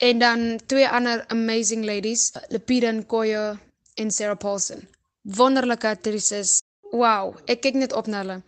En 0.02 0.18
dan 0.18 0.40
twee 0.66 0.88
ander 0.88 1.24
amazing 1.30 1.84
ladies, 1.86 2.32
Lepida 2.50 2.90
Nkoyo 2.90 3.44
en 3.94 4.10
Sarah 4.10 4.38
Paulson. 4.38 4.88
Wonderlike 5.22 5.86
aktrises. 5.86 6.58
Wow, 6.90 7.36
ek 7.46 7.62
kyk 7.62 7.78
net 7.78 7.94
op 7.94 8.10
na 8.10 8.24
hulle. 8.24 8.40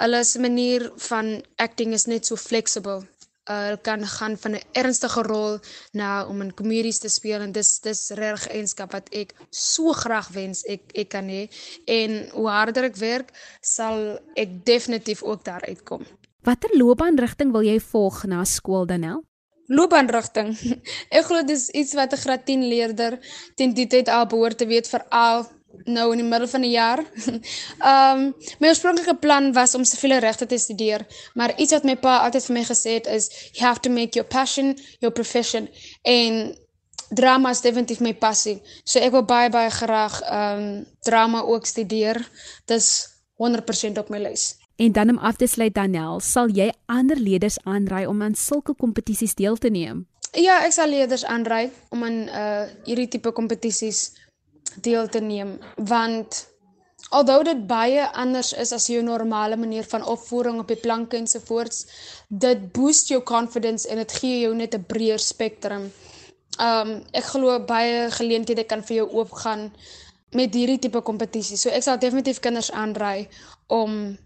Hulle 0.00 0.20
se 0.24 0.40
manier 0.40 0.84
van 1.08 1.38
acting 1.56 1.96
is 1.96 2.06
net 2.06 2.28
so 2.28 2.36
flexible 2.36 3.00
uh, 3.52 3.76
kan 3.88 4.06
gaan 4.06 4.36
van 4.42 4.52
'n 4.56 4.64
ernstige 4.72 5.22
rol 5.22 5.58
na 5.92 6.26
om 6.26 6.40
in 6.42 6.54
komedies 6.54 6.98
te 6.98 7.08
speel 7.08 7.40
en 7.40 7.52
dis 7.52 7.80
dis 7.80 8.10
reg 8.10 8.48
eenskap 8.48 8.92
wat 8.92 9.08
ek 9.22 9.34
so 9.50 9.92
graag 9.92 10.28
wens 10.28 10.64
ek 10.64 10.82
ek 10.94 11.08
kan 11.08 11.28
hê 11.28 11.48
en 11.86 12.10
hoe 12.32 12.48
harder 12.48 12.84
ek 12.84 12.96
werk 12.96 13.32
sal 13.60 14.18
ek 14.34 14.64
definitief 14.64 15.22
ook 15.22 15.44
daar 15.44 15.64
uitkom. 15.68 16.06
Watter 16.42 16.70
loopbaanrigting 16.74 17.52
wil 17.52 17.62
jy 17.62 17.78
volg 17.80 18.24
na 18.26 18.44
skool 18.44 18.86
Danel? 18.86 19.22
Loopbaanrigting. 19.70 20.56
Ek 21.16 21.28
glo 21.28 21.44
dis 21.46 21.68
iets 21.70 21.94
wat 21.94 22.12
'n 22.12 22.22
graad 22.24 22.44
10 22.46 22.64
leerder 22.68 23.18
teen 23.54 23.74
die 23.74 23.86
tyd 23.86 24.08
al 24.08 24.26
behoort 24.26 24.58
te 24.58 24.66
weet 24.66 24.88
vir 24.90 25.04
al 25.08 25.46
nou 25.84 26.12
in 26.12 26.22
die 26.22 26.28
middel 26.28 26.48
van 26.48 26.64
die 26.64 26.70
jaar. 26.70 27.02
Ehm 27.24 28.18
um, 28.18 28.34
my 28.58 28.68
oorspronklike 28.68 29.16
plan 29.20 29.52
was 29.52 29.74
om 29.74 29.84
siviele 29.84 30.18
regte 30.18 30.46
te 30.46 30.58
studeer, 30.58 31.06
maar 31.34 31.54
iets 31.58 31.72
wat 31.72 31.84
my 31.84 31.96
pa 31.96 32.16
altyd 32.26 32.44
vir 32.48 32.56
my 32.58 32.64
gesê 32.64 32.96
het 32.98 33.06
is 33.06 33.30
you 33.52 33.66
have 33.66 33.80
to 33.80 33.90
make 33.90 34.18
your 34.18 34.28
passion 34.28 34.76
your 35.00 35.12
profession 35.14 35.68
en 36.02 36.56
drama 37.08 37.50
is 37.50 37.60
definitief 37.60 38.00
my 38.00 38.14
passie. 38.14 38.60
So 38.84 38.98
ek 38.98 39.12
wil 39.12 39.24
baie 39.24 39.50
baie 39.50 39.70
graag 39.70 40.20
ehm 40.22 40.62
um, 40.62 40.84
drama 41.00 41.42
ook 41.42 41.66
studeer. 41.66 42.20
Dis 42.66 43.08
100% 43.42 43.98
op 43.98 44.08
my 44.08 44.18
lys. 44.18 44.54
En 44.76 44.92
dan 44.92 45.10
om 45.10 45.18
af 45.18 45.36
te 45.36 45.46
sluit 45.46 45.74
Danel, 45.74 46.20
sal 46.20 46.48
jy 46.48 46.72
ander 46.86 47.16
leerders 47.16 47.58
aanraai 47.64 48.06
om 48.06 48.22
aan 48.22 48.34
sulke 48.34 48.74
kompetisies 48.74 49.34
deel 49.34 49.56
te 49.56 49.68
neem? 49.68 50.06
Ja, 50.32 50.62
ek 50.64 50.72
sal 50.72 50.88
leerders 50.88 51.24
aanraai 51.28 51.70
om 51.92 52.04
aan 52.06 52.18
uh 52.28 52.64
hierdie 52.86 53.08
tipe 53.08 53.34
kompetisies 53.36 54.14
deel 54.80 55.08
te 55.08 55.20
neem 55.20 55.58
want 55.76 56.46
alhoewel 57.10 57.44
dit 57.44 57.66
baie 57.66 58.04
anders 58.24 58.52
is 58.52 58.72
as 58.72 58.86
jou 58.88 59.02
normale 59.02 59.56
manier 59.56 59.84
van 59.84 60.04
opvoering 60.04 60.60
op 60.60 60.68
die 60.68 60.80
planke 60.80 61.16
ensovoorts 61.16 61.86
dit 62.28 62.72
boost 62.72 63.08
jou 63.12 63.20
confidence 63.22 63.88
en 63.88 64.00
dit 64.00 64.12
gee 64.20 64.40
jou 64.40 64.54
net 64.54 64.74
'n 64.74 64.84
breër 64.88 65.18
spektrum. 65.18 65.92
Um 66.60 67.02
ek 67.12 67.24
glo 67.24 67.58
baie 67.64 68.10
geleenthede 68.10 68.64
kan 68.64 68.82
vir 68.82 68.96
jou 68.96 69.08
oopgaan 69.12 69.72
met 70.32 70.54
hierdie 70.54 70.78
tipe 70.78 71.00
kompetisie. 71.00 71.56
So 71.56 71.68
ek 71.68 71.82
sal 71.82 71.98
definitief 71.98 72.40
kinders 72.40 72.70
aanraai 72.70 73.28
om 73.66 74.18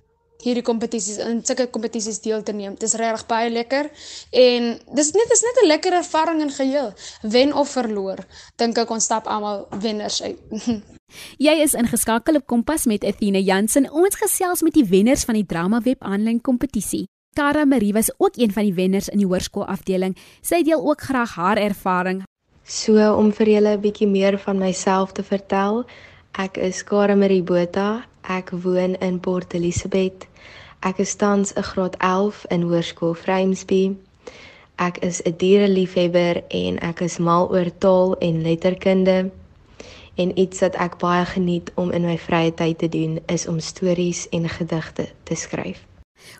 hierdie 0.42 0.62
kompetisies 0.62 1.18
in 1.18 1.44
sulke 1.44 1.68
kompetisies 1.72 2.20
deel 2.20 2.42
te 2.42 2.52
neem. 2.52 2.74
Dit 2.74 2.88
is 2.88 2.94
regtig 2.94 3.26
baie 3.26 3.50
lekker 3.50 3.90
en 4.32 4.68
dis 4.98 5.12
net 5.12 5.32
is 5.32 5.42
net 5.42 5.62
'n 5.62 5.66
lekker 5.66 5.92
ervaring 5.92 6.40
in 6.42 6.50
geheel. 6.50 6.92
Wen 7.22 7.54
of 7.54 7.68
verloor, 7.68 8.18
dink 8.56 8.78
ek 8.78 8.90
ons 8.90 9.04
stap 9.04 9.26
almal 9.26 9.66
wenners 9.80 10.22
uit. 10.22 10.38
Jy 11.38 11.62
is 11.62 11.74
ingeskakel 11.74 12.36
op 12.36 12.46
Kompas 12.46 12.86
met 12.86 13.04
Athena 13.04 13.38
Jansen. 13.38 13.90
Ons 13.90 14.16
gesels 14.16 14.62
met 14.62 14.74
die 14.74 14.84
wenners 14.84 15.24
van 15.24 15.34
die 15.34 15.46
Drama 15.46 15.80
Web 15.80 16.02
aanlyn 16.02 16.40
kompetisie. 16.40 17.06
Kara 17.36 17.64
Marie 17.64 17.92
was 17.92 18.10
ook 18.18 18.36
een 18.36 18.52
van 18.52 18.64
die 18.64 18.74
wenners 18.74 19.08
in 19.08 19.18
die 19.18 19.26
hoërskool 19.26 19.66
afdeling. 19.66 20.16
Sy 20.42 20.62
deel 20.62 20.80
ook 20.80 21.00
graag 21.00 21.34
haar 21.34 21.56
ervaring. 21.60 22.24
So 22.64 22.96
om 23.14 23.32
vir 23.32 23.46
julle 23.46 23.76
'n 23.76 23.80
bietjie 23.80 24.08
meer 24.08 24.38
van 24.38 24.58
myself 24.58 25.12
te 25.12 25.22
vertel, 25.22 25.84
ek 26.32 26.56
is 26.56 26.82
Kara 26.82 27.14
Marie 27.14 27.42
Botha. 27.42 28.04
Ek 28.26 28.50
woon 28.50 28.96
in 28.98 29.20
Port 29.22 29.54
Elizabeth. 29.54 30.26
Ek 30.82 30.98
is 30.98 31.14
tans 31.14 31.52
'n 31.54 31.62
graad 31.62 31.94
11 32.02 32.46
in 32.50 32.62
Hoërskool 32.62 33.14
Vryheidsby. 33.14 33.94
Ek 34.76 34.98
is 34.98 35.22
'n 35.22 35.36
diereliefhebber 35.38 36.42
en 36.48 36.78
ek 36.78 37.00
is 37.00 37.18
mal 37.18 37.50
oor 37.50 37.70
taal 37.78 38.16
en 38.18 38.42
letterkunde. 38.42 39.30
En 40.14 40.38
iets 40.38 40.60
wat 40.60 40.74
ek 40.74 40.98
baie 40.98 41.24
geniet 41.24 41.70
om 41.74 41.90
in 41.90 42.02
my 42.02 42.18
vrye 42.18 42.54
tyd 42.54 42.78
te 42.78 42.88
doen 42.88 43.18
is 43.26 43.46
om 43.46 43.60
stories 43.60 44.28
en 44.28 44.48
gedigte 44.48 45.08
te 45.22 45.34
skryf. 45.34 45.86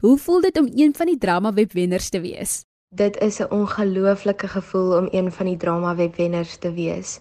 Hoe 0.01 0.19
voel 0.19 0.41
dit 0.41 0.59
om 0.59 0.69
een 0.75 0.95
van 0.95 1.07
die 1.07 1.19
drama 1.19 1.53
webwenners 1.53 2.09
te 2.09 2.21
wees? 2.21 2.65
Dit 2.91 3.21
is 3.21 3.39
'n 3.39 3.51
ongelooflike 3.51 4.49
gevoel 4.49 4.97
om 4.97 5.09
een 5.11 5.33
van 5.33 5.47
die 5.47 5.57
drama 5.57 5.95
webwenners 5.95 6.57
te 6.57 6.73
wees. 6.73 7.21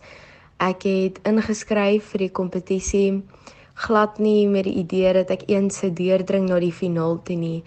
Ek 0.57 0.83
het 0.83 1.19
ingeskryf 1.23 2.03
vir 2.03 2.17
die 2.17 2.31
kompetisie 2.31 3.23
glad 3.75 4.19
nie 4.19 4.47
met 4.47 4.63
die 4.63 4.77
idee 4.81 5.13
dat 5.13 5.31
ek 5.35 5.47
eens 5.51 5.77
sou 5.81 5.91
deurdring 5.93 6.47
na 6.49 6.59
die 6.59 6.73
finaal 6.73 7.19
toe 7.23 7.35
nie 7.35 7.63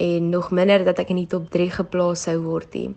en 0.00 0.30
nog 0.32 0.50
minder 0.50 0.84
dat 0.84 0.98
ek 0.98 1.12
in 1.12 1.20
die 1.20 1.28
top 1.28 1.50
3 1.52 1.70
geplaas 1.70 2.24
sou 2.24 2.38
word 2.40 2.72
nie. 2.74 2.94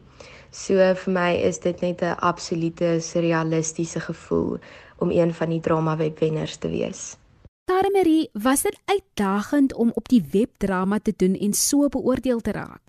So 0.54 0.78
vir 0.78 1.14
my 1.14 1.32
is 1.50 1.60
dit 1.60 1.82
net 1.82 2.02
'n 2.02 2.16
absolute 2.20 3.02
surrealistiese 3.02 4.00
gevoel 4.00 4.60
om 4.98 5.12
een 5.12 5.34
van 5.34 5.50
die 5.50 5.60
drama 5.60 5.98
webwenners 5.98 6.58
te 6.58 6.70
wees. 6.70 7.18
Tarmerie, 7.66 8.30
was 8.34 8.62
dit 8.62 8.80
uitdagend 8.86 9.74
om 9.74 9.92
op 9.94 10.08
die 10.08 10.24
webdrama 10.32 11.00
te 11.00 11.14
doen 11.16 11.36
en 11.36 11.54
so 11.54 11.88
beoordeel 11.88 12.40
te 12.40 12.52
raak? 12.52 12.82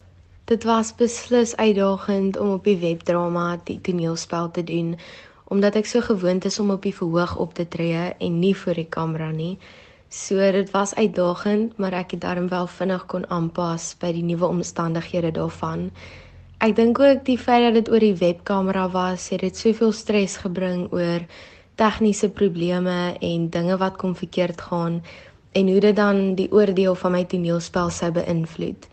Dit 0.45 0.65
was 0.65 0.95
beslis 0.95 1.57
uitdagend 1.57 2.39
om 2.39 2.51
op 2.53 2.65
die 2.65 2.77
webdrama 2.77 3.61
die 3.65 3.81
toneelspel 3.81 4.51
te 4.51 4.65
doen 4.65 4.97
omdat 5.45 5.77
ek 5.77 5.87
so 5.87 6.01
gewoond 6.01 6.45
is 6.45 6.59
om 6.59 6.71
op 6.71 6.83
die 6.83 6.95
verhoog 6.95 7.37
op 7.37 7.55
te 7.55 7.69
tree 7.69 8.13
en 8.19 8.39
nie 8.39 8.55
voor 8.57 8.75
die 8.75 8.89
kamera 8.89 9.31
nie. 9.31 9.59
So 10.09 10.39
dit 10.53 10.71
was 10.71 10.95
uitdagend, 10.95 11.79
maar 11.79 11.93
ek 11.93 12.15
het 12.15 12.21
darm 12.21 12.49
wel 12.49 12.67
vinnig 12.67 13.07
kon 13.07 13.25
aanpas 13.31 13.95
by 14.01 14.13
die 14.15 14.23
nuwe 14.23 14.47
omstandighede 14.47 15.33
daarvan. 15.35 15.91
Ek 16.63 16.77
dink 16.77 17.01
ook 17.03 17.25
die 17.27 17.39
feit 17.39 17.65
dat 17.67 17.75
dit 17.75 17.91
oor 17.91 18.01
die 18.01 18.15
webkamera 18.17 18.87
was, 18.91 19.29
het 19.35 19.43
dit 19.43 19.57
soveel 19.57 19.93
stres 19.93 20.37
gebring 20.41 20.87
oor 20.93 21.27
tegniese 21.75 22.31
probleme 22.31 23.17
en 23.21 23.51
dinge 23.51 23.77
wat 23.77 23.99
kon 23.99 24.15
verkeerd 24.15 24.61
gaan 24.71 25.03
en 25.53 25.69
hoe 25.69 25.81
dit 25.81 25.97
dan 25.97 26.35
die 26.39 26.51
oordeel 26.53 26.95
van 26.95 27.13
my 27.13 27.25
toneelspel 27.25 27.91
sou 27.91 28.11
beïnvloed. 28.15 28.89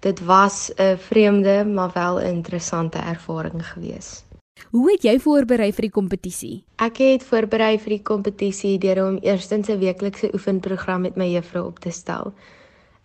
Dit 0.00 0.24
was 0.24 0.72
'n 0.78 0.96
vreemde 0.96 1.64
maar 1.64 1.90
wel 1.94 2.18
'n 2.18 2.26
interessante 2.26 2.98
ervaring 2.98 3.66
gewees. 3.66 4.29
Hoe 4.70 4.90
het 4.90 5.02
jy 5.02 5.18
voorberei 5.18 5.72
vir 5.72 5.88
die 5.88 5.90
kompetisie? 5.90 6.54
Ek 6.76 7.00
het 7.02 7.24
voorberei 7.26 7.78
vir 7.78 7.96
die 7.96 8.02
kompetisie 8.02 8.78
deur 8.78 9.00
om 9.08 9.18
eerstens 9.22 9.68
'n 9.68 9.78
weeklikse 9.78 10.30
oefenprogram 10.32 11.00
met 11.00 11.16
my 11.16 11.26
juffrou 11.32 11.66
op 11.66 11.78
te 11.78 11.90
stel. 11.90 12.32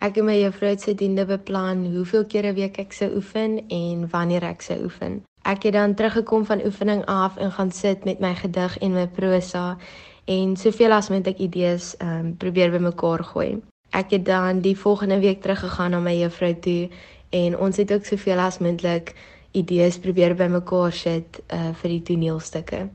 Ek 0.00 0.16
en 0.16 0.24
my 0.24 0.36
juffrou 0.36 0.70
het 0.70 0.80
sodoende 0.80 1.24
beplan 1.26 1.86
hoeveel 1.94 2.24
kere 2.26 2.52
'n 2.52 2.54
week 2.54 2.78
ek 2.78 2.92
sou 2.92 3.14
oefen 3.16 3.68
en 3.68 4.08
wanneer 4.10 4.44
ek 4.44 4.62
sou 4.62 4.82
oefen. 4.84 5.22
Ek 5.42 5.62
het 5.62 5.72
dan 5.72 5.94
teruggekom 5.94 6.44
van 6.44 6.64
oefening 6.64 7.04
af 7.04 7.36
en 7.36 7.52
gaan 7.52 7.70
sit 7.70 8.04
met 8.04 8.20
my 8.20 8.34
gedig 8.34 8.78
en 8.78 8.92
my 8.92 9.06
prosa 9.06 9.76
en 10.24 10.56
soveel 10.56 10.92
as 10.92 11.08
moontlik 11.08 11.38
idees 11.38 11.94
um, 12.02 12.36
probeer 12.36 12.70
bymekaar 12.70 13.24
gooi. 13.24 13.62
Ek 13.90 14.10
het 14.10 14.24
dan 14.24 14.60
die 14.60 14.78
volgende 14.78 15.18
week 15.18 15.42
teruggegaan 15.42 15.90
na 15.90 16.00
my 16.00 16.14
juffrou 16.18 16.54
toe 16.60 16.88
en 17.30 17.58
ons 17.58 17.76
het 17.76 17.92
ook 17.92 18.04
soveel 18.04 18.38
as 18.38 18.58
moontlik 18.58 19.14
idees 19.56 19.98
probeer 19.98 20.36
bymekaar 20.36 20.92
sit 20.92 21.40
uh 21.52 21.72
vir 21.80 21.96
die 21.96 22.02
toneelstukke. 22.10 22.86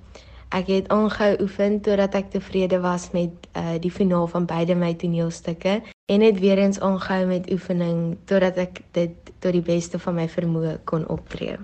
Ek 0.52 0.68
het 0.68 0.90
aangehou 0.92 1.38
oefen 1.46 1.80
totdat 1.82 2.16
ek 2.20 2.32
tevrede 2.34 2.82
was 2.84 3.12
met 3.16 3.50
uh 3.56 3.78
die 3.80 3.92
finaal 3.92 4.28
van 4.28 4.46
beide 4.46 4.76
my 4.76 4.94
toneelstukke 4.94 5.82
en 6.12 6.22
het 6.22 6.40
weer 6.40 6.60
eens 6.60 6.80
aangehou 6.80 7.26
met 7.26 7.52
oefening 7.52 8.18
totdat 8.26 8.58
ek 8.58 8.82
dit 8.92 9.32
tot 9.40 9.54
die 9.56 9.64
beste 9.64 10.00
van 10.00 10.16
my 10.20 10.28
vermoë 10.30 10.80
kon 10.86 11.08
optree. 11.08 11.58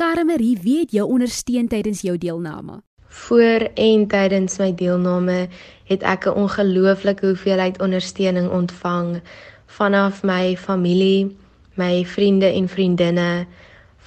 Karamarie, 0.00 0.56
wie 0.62 0.78
het 0.80 0.94
jou 0.96 1.04
ondersteun 1.08 1.68
tydens 1.68 2.00
jou 2.00 2.16
deelname? 2.18 2.80
Voor 3.10 3.68
en 3.74 4.06
tydens 4.06 4.58
my 4.58 4.70
deelname 4.74 5.48
het 5.90 6.02
ek 6.02 6.26
'n 6.26 6.38
ongelooflike 6.42 7.26
hoeveelheid 7.26 7.80
ondersteuning 7.80 8.50
ontvang 8.50 9.20
vanaf 9.66 10.22
my 10.22 10.56
familie, 10.56 11.36
my 11.74 12.04
vriende 12.04 12.46
en 12.46 12.68
vriendinne, 12.68 13.46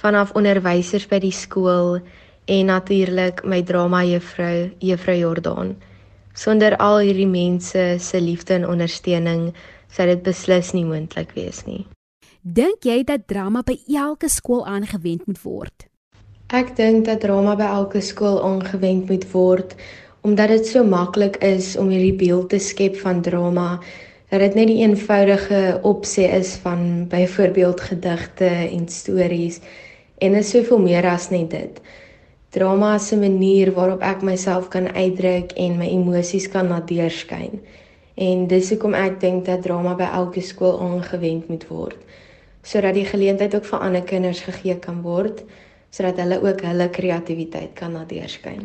vanaf 0.04 0.34
onderwysers 0.36 1.06
by 1.08 1.18
die 1.22 1.32
skool 1.32 1.96
en 2.50 2.68
natuurlik 2.68 3.40
my 3.48 3.62
drama 3.64 4.02
juffrou, 4.04 4.68
juffrou 4.84 5.16
Jordaan. 5.16 5.74
Sonder 6.36 6.76
al 6.82 6.98
hierdie 7.06 7.30
mense 7.30 7.84
se 8.02 8.20
liefde 8.20 8.58
en 8.58 8.68
ondersteuning 8.68 9.52
sou 9.94 10.06
dit 10.10 10.22
beslis 10.26 10.74
nie 10.74 10.84
moontlik 10.84 11.32
wees 11.38 11.62
nie. 11.64 11.84
Dink 12.42 12.84
jy 12.84 13.00
dat 13.08 13.28
drama 13.30 13.62
by 13.64 13.78
elke 13.96 14.28
skool 14.28 14.66
aangewend 14.68 15.24
moet 15.30 15.40
word? 15.46 15.86
Ek 16.52 16.74
dink 16.76 17.06
dat 17.08 17.22
drama 17.24 17.54
by 17.56 17.70
elke 17.78 18.02
skool 18.04 18.42
aangewend 18.44 19.08
moet 19.08 19.24
word 19.32 19.78
omdat 20.24 20.48
dit 20.48 20.66
so 20.66 20.80
maklik 20.88 21.36
is 21.44 21.74
om 21.76 21.90
hierdie 21.92 22.16
beeld 22.16 22.48
te 22.52 22.58
skep 22.60 22.96
van 23.00 23.20
drama 23.24 23.78
dat 24.32 24.40
dit 24.40 24.54
net 24.56 24.70
die 24.70 24.80
eenvoudige 24.80 25.78
opsie 25.84 26.24
is 26.26 26.54
van 26.62 27.04
byvoorbeeld 27.12 27.80
gedigte 27.80 28.48
en 28.48 28.88
stories 28.88 29.60
en 30.24 30.38
is 30.40 30.50
soveel 30.54 30.80
meer 30.80 31.06
as 31.10 31.28
net 31.30 31.50
dit. 31.52 31.80
Drama 32.56 32.94
is 32.94 33.12
'n 33.12 33.20
manier 33.20 33.72
waarop 33.72 34.02
ek 34.02 34.22
myself 34.22 34.68
kan 34.68 34.88
uitdruk 34.94 35.52
en 35.52 35.78
my 35.78 35.88
emosies 35.88 36.48
kan 36.48 36.68
laat 36.68 36.88
deurskyn. 36.88 37.60
En 38.14 38.46
dis 38.46 38.70
hoekom 38.70 38.94
ek 38.94 39.20
dink 39.20 39.44
dat 39.44 39.62
drama 39.62 39.94
by 39.98 40.06
elke 40.06 40.40
skool 40.40 40.80
aangewend 40.80 41.48
moet 41.48 41.68
word 41.68 41.98
sodat 42.64 42.94
die 42.96 43.04
geleentheid 43.04 43.54
ook 43.54 43.66
vir 43.68 43.82
ander 43.84 44.02
kinders 44.02 44.40
gegee 44.40 44.78
kan 44.80 45.02
word 45.04 45.42
sodat 45.90 46.16
hulle 46.22 46.40
ook 46.42 46.62
hulle 46.64 46.88
kreatiwiteit 46.90 47.74
kan 47.78 47.92
laat 47.92 48.08
deurskyn. 48.08 48.64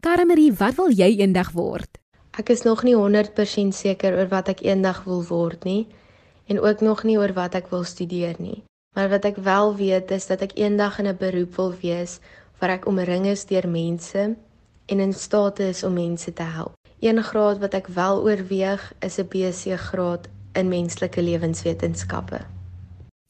Karamarie, 0.00 0.52
wat 0.58 0.74
wil 0.76 0.90
jy 0.92 1.08
eendag 1.20 1.52
word? 1.56 1.88
Ek 2.36 2.50
is 2.52 2.66
nog 2.66 2.82
nie 2.84 2.96
100% 2.98 3.72
seker 3.72 4.18
oor 4.18 4.28
wat 4.28 4.50
ek 4.52 4.64
eendag 4.66 5.04
wil 5.06 5.22
word 5.28 5.64
nie 5.64 5.86
en 6.50 6.60
ook 6.60 6.82
nog 6.84 7.04
nie 7.04 7.16
oor 7.18 7.32
wat 7.32 7.54
ek 7.54 7.70
wil 7.72 7.84
studeer 7.84 8.36
nie. 8.38 8.60
Maar 8.96 9.08
wat 9.12 9.26
ek 9.28 9.36
wel 9.36 9.74
weet 9.76 10.10
is 10.10 10.26
dat 10.26 10.40
ek 10.40 10.54
eendag 10.56 10.98
in 10.98 11.06
'n 11.06 11.16
beroep 11.20 11.56
wil 11.56 11.74
wees 11.80 12.18
waar 12.58 12.70
ek 12.70 12.86
omring 12.88 13.26
is 13.26 13.44
deur 13.44 13.68
mense 13.68 14.36
en 14.86 15.00
in 15.00 15.12
staat 15.12 15.58
is 15.58 15.82
om 15.84 15.92
mense 15.92 16.32
te 16.32 16.42
help. 16.42 16.72
Een 17.00 17.22
graad 17.22 17.58
wat 17.58 17.74
ek 17.74 17.86
wel 17.86 18.22
oorweeg 18.24 18.92
is 18.98 19.18
'n 19.18 19.28
BC 19.28 19.76
graad 19.76 20.28
in 20.52 20.68
menslike 20.68 21.22
lewenswetenskappe. 21.22 22.40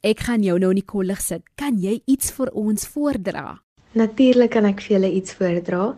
Ek 0.01 0.21
gaan 0.21 0.43
jou 0.43 0.59
nou 0.59 0.71
in 0.71 0.79
die 0.79 0.85
kollig 0.95 1.21
sit. 1.21 1.43
Kan 1.55 1.79
jy 1.79 2.03
iets 2.05 2.31
vir 2.31 2.51
ons 2.53 2.87
voordra? 2.87 3.59
Natuurlik 3.93 4.51
kan 4.51 4.65
ek 4.65 4.81
vir 4.81 4.97
julle 4.97 5.13
iets 5.13 5.35
voordra. 5.35 5.97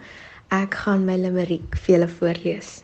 Ek 0.48 0.74
gaan 0.74 1.04
my 1.04 1.16
limeriek 1.16 1.76
vir 1.76 1.94
julle 1.94 2.09
voorlees. 2.09 2.83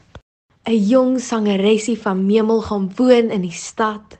'n 0.66 0.88
Jong 0.88 1.20
sangeresie 1.20 1.98
van 1.98 2.26
Memel 2.26 2.60
gaan 2.60 2.92
woon 2.96 3.30
in 3.30 3.40
die 3.40 3.56
stad 3.56 4.18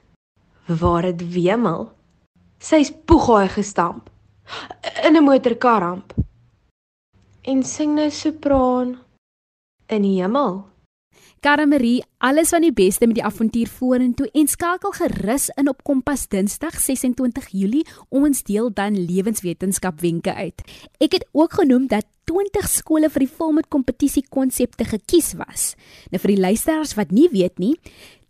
waar 0.65 1.01
dit 1.01 1.33
wemel 1.33 1.94
Sy's 2.59 2.91
poegaai 3.05 3.49
gestamp 3.49 4.09
in 5.03 5.15
'n 5.15 5.23
motorkarramp. 5.23 6.13
En 7.41 7.63
sing 7.63 7.95
nou 7.95 8.09
sopraan 8.09 8.99
in 9.87 10.01
die 10.01 10.21
hemel. 10.21 10.65
Karamarie, 11.45 12.03
alles 12.17 12.49
van 12.49 12.63
die 12.65 12.73
beste 12.73 13.05
met 13.05 13.19
die 13.19 13.23
avontuur 13.23 13.67
vorentoe 13.69 14.25
en 14.33 14.47
skakel 14.49 14.91
gerus 14.91 15.51
in 15.59 15.69
op 15.69 15.83
Kompas 15.83 16.23
Dinsdag 16.27 16.79
26 16.81 17.51
Julie. 17.51 17.85
Ons 18.09 18.41
deel 18.43 18.71
dan 18.73 18.97
lewenswetenskap 18.97 20.01
wenke 20.01 20.33
uit. 20.33 20.63
Ek 20.97 21.11
het 21.11 21.27
ook 21.37 21.53
genoem 21.53 21.85
dat 21.87 22.07
20 22.25 22.65
skole 22.69 23.11
vir 23.13 23.27
die 23.27 23.29
volmid 23.29 23.69
kompetisie 23.69 24.23
konsepte 24.33 24.87
gekies 24.89 25.35
was. 25.37 25.75
Nou 26.09 26.17
vir 26.23 26.33
die 26.33 26.41
luisteraars 26.41 26.95
wat 26.97 27.13
nie 27.13 27.27
weet 27.29 27.61
nie, 27.61 27.75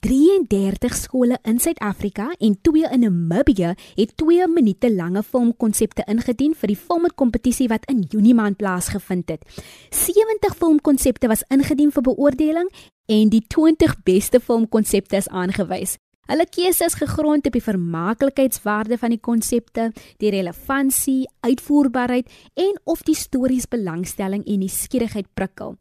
33 0.06 0.94
skole 0.94 1.38
in 1.42 1.60
Suid-Afrika 1.60 2.28
en 2.38 2.62
2 2.62 2.90
in 2.92 3.00
Namibië 3.00 3.74
het 3.96 4.12
2 4.18 4.48
minute 4.48 4.94
lange 4.94 5.24
filmkonsepte 5.24 6.04
ingedien 6.06 6.54
vir 6.54 6.70
die 6.70 6.78
filmkompetisie 6.78 7.66
wat 7.72 7.88
in 7.90 8.04
Junie 8.12 8.36
maand 8.38 8.60
plaasgevind 8.62 9.34
het. 9.34 9.42
70 9.90 10.54
filmkonsepte 10.62 11.28
was 11.28 11.42
ingedien 11.50 11.90
vir 11.92 12.06
beoordeling 12.06 12.70
en 13.10 13.34
die 13.34 13.42
20 13.50 13.98
beste 14.06 14.40
filmkonsepte 14.40 15.18
is 15.18 15.30
aangewys. 15.30 15.98
Hulle 16.26 16.48
keuse 16.50 16.88
is 16.90 16.98
gegrond 16.98 17.46
op 17.46 17.54
die 17.54 17.62
vermaaklikheidswaarde 17.62 18.98
van 18.98 19.14
die 19.14 19.22
konsepte, 19.22 19.92
die 20.22 20.32
relevantie, 20.34 21.28
uitvoerbaarheid 21.46 22.32
en 22.58 22.80
of 22.90 23.04
die 23.06 23.18
stories 23.18 23.68
belangstelling 23.70 24.42
en 24.50 24.64
nuuskierigheid 24.64 25.30
prikkel. 25.38 25.76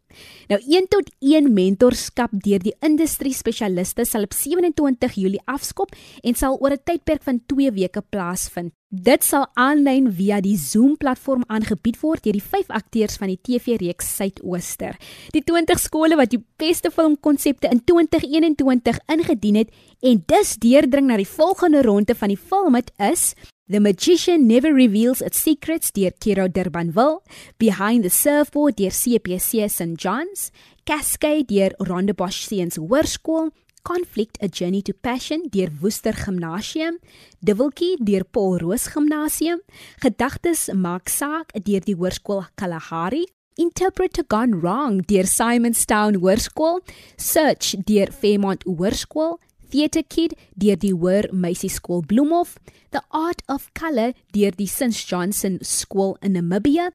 Nou 0.52 0.61
1 0.61 0.90
tot 0.92 1.09
1 1.24 1.48
mentorskap 1.57 2.35
deur 2.44 2.61
die 2.61 2.74
industrie 2.85 3.33
spesialiste 3.33 4.04
sal 4.04 4.28
op 4.28 4.37
27 4.37 5.16
Julie 5.16 5.42
afskop 5.48 5.96
en 6.22 6.37
sal 6.37 6.61
oor 6.61 6.76
'n 6.76 6.85
tydperk 6.85 7.22
van 7.22 7.40
2 7.46 7.72
weke 7.72 8.02
plaasvind. 8.02 8.72
Dit 8.94 9.24
sal 9.26 9.48
aanlyn 9.59 10.04
via 10.14 10.37
die 10.44 10.54
Zoom 10.61 10.92
platform 11.00 11.42
aangebied 11.50 11.96
word 11.98 12.22
deur 12.22 12.37
die 12.37 12.42
5 12.42 12.68
akteurs 12.70 13.16
van 13.18 13.33
die 13.33 13.40
TV-reeks 13.42 14.07
Suidooster. 14.20 14.94
Die 15.35 15.42
20 15.42 15.80
skole 15.83 16.14
wat 16.20 16.30
die 16.30 16.38
beste 16.61 16.92
filmkonsepte 16.94 17.72
in 17.74 17.80
2021 17.83 19.00
ingedien 19.11 19.59
het 19.59 19.72
en 20.04 20.22
dus 20.30 20.54
deurdring 20.62 21.09
na 21.09 21.18
die 21.18 21.26
volgende 21.26 21.83
ronde 21.83 22.14
van 22.14 22.30
die 22.30 22.38
film 22.38 22.78
het 22.78 22.92
is 23.02 23.33
The 23.66 23.80
Magician 23.80 24.46
Never 24.46 24.76
Reveals 24.76 25.24
Its 25.24 25.42
Secrets 25.42 25.90
deur 25.96 26.12
Kiro 26.20 26.46
Durbanville, 26.46 27.22
Behind 27.59 28.04
the 28.04 28.12
Surfboard 28.12 28.78
deur 28.78 28.94
CPC 28.94 29.66
St 29.72 29.98
John's, 29.98 30.52
Cascade 30.85 31.48
deur 31.48 31.74
Rondebosch 31.80 32.44
Seuns 32.46 32.76
Hoërskool, 32.76 33.50
Conflict 33.85 34.38
A 34.42 34.49
Journey 34.49 34.83
to 34.83 34.92
Passion 34.94 35.42
deur 35.53 35.68
Woester 35.81 36.14
Gimnasium, 36.16 36.99
Dubbeltjie 37.40 37.97
deur 38.01 38.25
Paul 38.25 38.59
Roos 38.59 38.88
Gimnasium, 38.88 39.61
Gedagtes 40.01 40.70
maak 40.73 41.11
saak 41.12 41.53
deur 41.53 41.85
die 41.85 41.94
Hoërskool 41.94 42.47
Kalahari, 42.57 43.27
Interpret 43.57 44.18
Gone 44.29 44.62
Wrong 44.62 45.03
deur 45.07 45.29
Simonstown 45.29 46.16
Hoërskool, 46.16 46.81
Search 47.16 47.77
deur 47.87 48.11
Fairmont 48.11 48.64
Hoërskool, 48.64 49.37
Theatre 49.70 50.03
Kid 50.09 50.35
deur 50.57 50.81
die 50.81 50.94
Hoër 50.94 51.29
Meisieskool 51.33 52.03
Bloemhof, 52.09 52.57
The 52.90 53.03
Art 53.11 53.42
of 53.49 53.68
Colour 53.75 54.14
deur 54.33 54.57
die 54.57 54.66
St 54.66 54.97
Johnson 54.97 55.59
Skool 55.62 56.16
in 56.23 56.33
Namibia, 56.33 56.90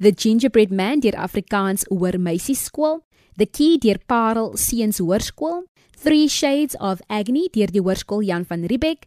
The 0.00 0.12
Gingerbread 0.16 0.72
Man 0.72 1.00
deur 1.04 1.20
Afrikaans 1.20 1.84
Hoër 1.90 2.18
Meisieskool, 2.18 3.02
The 3.36 3.46
Key 3.46 3.78
deur 3.78 3.98
Parel 4.06 4.56
Seuns 4.56 4.98
Hoërskool, 4.98 5.66
Three 6.02 6.28
Shades 6.28 6.74
of 6.80 7.02
Agony 7.12 7.50
deur 7.52 7.68
die 7.68 7.82
hoërskool 7.84 8.22
Jan 8.24 8.46
van 8.48 8.62
Riebeeck, 8.64 9.02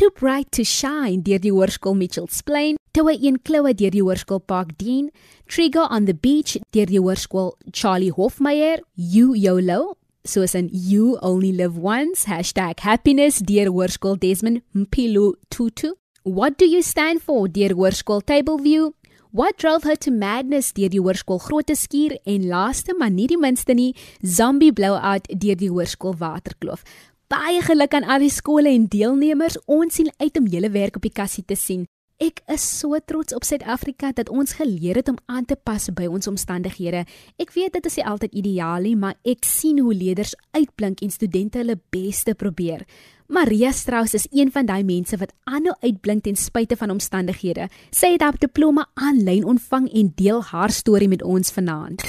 Too 0.00 0.08
Bright 0.16 0.48
to 0.56 0.64
Shine 0.64 1.20
deur 1.20 1.42
die 1.44 1.52
hoërskool 1.52 1.92
Mitchells 1.98 2.40
Plain, 2.40 2.78
Towe 2.96 3.12
een 3.12 3.36
kloue 3.44 3.74
deur 3.76 3.92
die 3.92 4.00
hoërskool 4.00 4.40
Park 4.48 4.72
Dean, 4.80 5.10
Trigger 5.44 5.84
on 5.92 6.06
the 6.08 6.14
Beach 6.16 6.56
deur 6.72 6.88
die 6.88 7.02
hoërskool 7.02 7.52
Charlie 7.68 8.14
Hofmeyer, 8.16 8.80
You 8.96 9.36
YOLO 9.36 9.98
soos 10.24 10.56
in 10.56 10.70
You 10.72 11.18
Only 11.20 11.52
Live 11.52 11.76
Once 11.76 12.24
Hashtag 12.24 12.80
#happiness 12.80 13.42
deur 13.44 13.68
hoërskool 13.68 14.16
Desmond 14.16 14.64
Mpilu 14.72 15.34
Tutu. 15.52 15.98
What 16.24 16.56
do 16.56 16.64
you 16.64 16.80
stand 16.80 17.20
for 17.20 17.44
deur 17.48 17.76
hoërskool 17.76 18.24
Tableview? 18.24 18.94
What 19.30 19.58
drove 19.58 19.84
her 19.84 19.96
to 19.96 20.10
madness 20.10 20.70
deur 20.72 20.88
die 20.88 21.02
hoërskool 21.04 21.36
Grote 21.44 21.74
Skuur 21.76 22.14
en 22.24 22.46
laaste 22.48 22.94
maar 22.96 23.10
nie 23.12 23.26
die 23.28 23.36
minste 23.36 23.74
nie 23.76 23.90
Zombie 24.24 24.72
Blowout 24.72 25.28
deur 25.28 25.58
die 25.60 25.68
hoërskool 25.68 26.14
Waterkloof. 26.16 26.80
Baie 27.28 27.60
geluk 27.60 27.92
aan 27.92 28.08
al 28.08 28.24
die 28.24 28.32
skole 28.32 28.72
en 28.72 28.86
deelnemers. 28.88 29.58
Ons 29.68 29.98
sien 30.00 30.08
uit 30.16 30.40
om 30.40 30.48
julle 30.48 30.70
werk 30.72 30.96
op 30.96 31.04
die 31.04 31.12
kassie 31.12 31.44
te 31.44 31.58
sien. 31.60 31.84
Ek 32.18 32.40
is 32.48 32.64
so 32.64 32.96
trots 33.04 33.36
op 33.36 33.44
Suid-Afrika 33.44 34.14
dat 34.16 34.32
ons 34.32 34.56
geleer 34.56 34.96
het 35.02 35.12
om 35.12 35.20
aan 35.28 35.44
te 35.44 35.60
pas 35.60 35.90
by 35.92 36.08
ons 36.08 36.26
omstandighede. 36.26 37.04
Ek 37.36 37.52
weet 37.52 37.76
dit 37.76 37.84
is 37.92 38.00
nie 38.00 38.08
altyd 38.08 38.32
ideaal 38.32 38.88
nie, 38.88 38.96
maar 38.96 39.20
ek 39.28 39.44
sien 39.44 39.84
hoe 39.84 39.92
leerders 39.92 40.32
uitblink 40.56 41.04
en 41.04 41.12
studente 41.12 41.60
hulle 41.60 41.76
beste 41.92 42.32
probeer. 42.34 42.88
Maria 43.28 43.72
Strauss 43.72 44.14
is 44.14 44.26
een 44.30 44.48
van 44.52 44.64
daai 44.66 44.84
mense 44.88 45.16
wat 45.20 45.34
aanhou 45.44 45.74
uitblink 45.84 46.22
ten 46.24 46.36
spyte 46.36 46.76
van 46.80 46.90
omstandighede. 46.90 47.66
Sy 47.92 48.14
het 48.14 48.22
haar 48.24 48.36
diploma 48.40 48.86
aanlyn 48.96 49.44
ontvang 49.44 49.90
en 50.00 50.06
deel 50.16 50.38
haar 50.48 50.72
storie 50.72 51.10
met 51.12 51.20
ons 51.22 51.52
vanaand. 51.52 52.00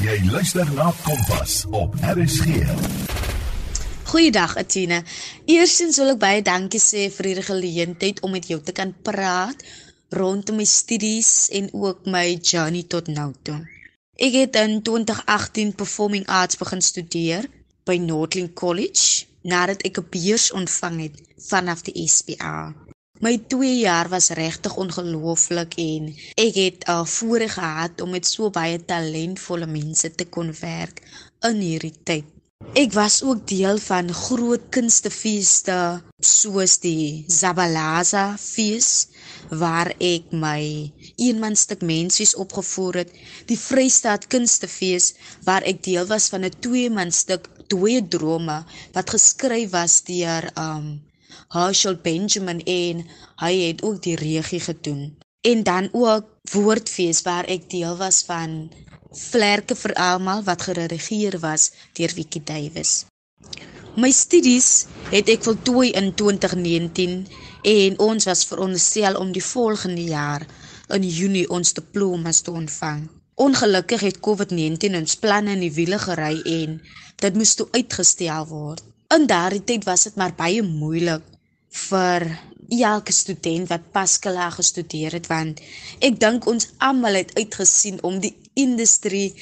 Jy 0.00 0.14
luister 0.30 0.70
na 0.72 0.86
Kompas 1.04 1.66
op 1.76 1.98
RSG. 2.00 2.64
Goeiedag 4.08 4.54
Atina. 4.56 5.02
Eerstens 5.44 5.98
wil 6.00 6.14
ek 6.14 6.22
baie 6.22 6.44
dankie 6.46 6.80
sê 6.80 7.10
vir 7.12 7.28
hierdie 7.28 7.44
geleentheid 7.50 8.22
om 8.24 8.32
met 8.32 8.48
jou 8.48 8.56
te 8.64 8.72
kan 8.72 8.94
praat 9.04 9.60
rondom 10.16 10.56
my 10.56 10.64
studies 10.64 11.50
en 11.52 11.68
ook 11.72 12.08
my 12.08 12.38
journey 12.40 12.86
tot 12.88 13.12
nou 13.12 13.34
toe. 13.44 13.58
Ek 14.16 14.40
het 14.40 14.56
in 14.64 14.80
2018 14.80 15.76
Performing 15.76 16.24
Arts 16.32 16.56
begin 16.56 16.80
studeer 16.80 17.50
by 17.84 17.98
Northland 18.00 18.56
College 18.56 19.28
nadat 19.42 19.82
ek 19.88 19.98
'n 19.98 20.08
beurs 20.10 20.52
ontvang 20.52 21.00
het 21.00 21.16
vanaf 21.50 21.82
die 21.82 22.08
SPA. 22.08 22.74
My 23.22 23.38
2 23.38 23.78
jaar 23.78 24.08
was 24.08 24.34
regtig 24.34 24.76
ongelooflik 24.76 25.74
en 25.78 26.14
ek 26.34 26.54
het 26.54 26.78
'n 26.88 27.06
voorreg 27.06 27.54
gehad 27.54 28.00
om 28.00 28.10
met 28.10 28.26
so 28.26 28.50
baie 28.50 28.84
talentvolle 28.84 29.66
mense 29.66 30.14
te 30.14 30.24
kon 30.24 30.50
werk 30.60 31.02
in 31.48 31.58
hierdie 31.60 31.98
tyd. 32.02 32.24
Ek 32.72 32.92
was 32.92 33.22
ook 33.22 33.46
deel 33.46 33.78
van 33.78 34.12
groot 34.14 34.62
kunstefeeste 34.70 36.02
soos 36.18 36.78
die 36.78 37.24
Zabalaza 37.26 38.36
fees 38.38 39.08
waar 39.50 39.90
ek 39.98 40.30
my 40.44 40.62
eenmanstuk 41.16 41.82
menswees 41.82 42.34
opgevoer 42.44 43.02
het, 43.02 43.10
die 43.50 43.58
Vrystaat 43.58 44.26
kunstefees 44.26 45.12
waar 45.44 45.66
ek 45.68 45.82
deel 45.84 46.06
was 46.06 46.30
van 46.32 46.44
'n 46.44 46.58
tweemanstuk 46.64 47.50
Twee 47.72 48.02
drome 48.14 48.58
wat 48.92 49.14
geskryf 49.16 49.70
was 49.72 50.02
deur 50.08 50.48
um 50.60 50.86
Herschel 51.56 51.96
Benjamin 52.04 52.60
en 52.64 53.04
hy 53.44 53.52
het 53.66 53.82
ook 53.82 54.02
die 54.04 54.16
regie 54.16 54.60
gedoen. 54.60 55.04
En 55.40 55.62
dan 55.62 55.88
ook 55.92 56.28
woordfees 56.52 57.22
waar 57.28 57.48
ek 57.56 57.70
deel 57.70 57.96
was 57.96 58.22
van 58.28 58.70
Vlerke 59.12 59.76
vir 59.76 59.92
almal 60.08 60.42
wat 60.48 60.62
geredigeer 60.68 61.38
was 61.40 61.70
deur 61.96 62.12
Wiki 62.16 62.40
Davies. 62.44 62.92
My 63.96 64.08
studies 64.16 64.68
het 65.12 65.28
ek 65.28 65.44
voltooi 65.44 65.90
in 66.00 66.14
2019 66.16 67.16
en 67.72 67.98
ons 68.00 68.28
was 68.28 68.46
veronderstel 68.48 69.18
om 69.20 69.32
die 69.32 69.44
volgende 69.44 70.04
jaar 70.04 70.46
in 70.96 71.04
Junie 71.04 71.48
ons 71.48 71.72
diplomas 71.76 72.40
te 72.40 72.54
ontvang. 72.56 73.04
Ongelukkig 73.34 74.00
het 74.08 74.20
COVID-19 74.24 74.96
ons 74.96 75.16
planne 75.20 75.52
in 75.56 75.64
die 75.64 75.72
wiele 75.76 75.98
gery 76.00 76.34
en 76.56 76.80
dit 77.22 77.36
moes 77.38 77.54
toe 77.58 77.68
uitgestel 77.72 78.46
word. 78.50 78.82
In 79.14 79.26
daardie 79.30 79.64
tyd 79.64 79.84
was 79.88 80.06
dit 80.08 80.16
maar 80.20 80.34
baie 80.36 80.62
moeilik 80.62 81.24
vir 81.88 82.26
elke 82.72 83.12
student 83.12 83.68
wat 83.68 83.90
pas 83.92 84.18
klaar 84.18 84.52
gestudeer 84.56 85.12
het 85.18 85.28
want 85.28 85.60
ek 86.08 86.18
dink 86.20 86.46
ons 86.48 86.70
almal 86.78 87.18
het 87.20 87.34
uitgesien 87.36 87.98
om 88.08 88.18
die 88.20 88.32
industrie 88.54 89.34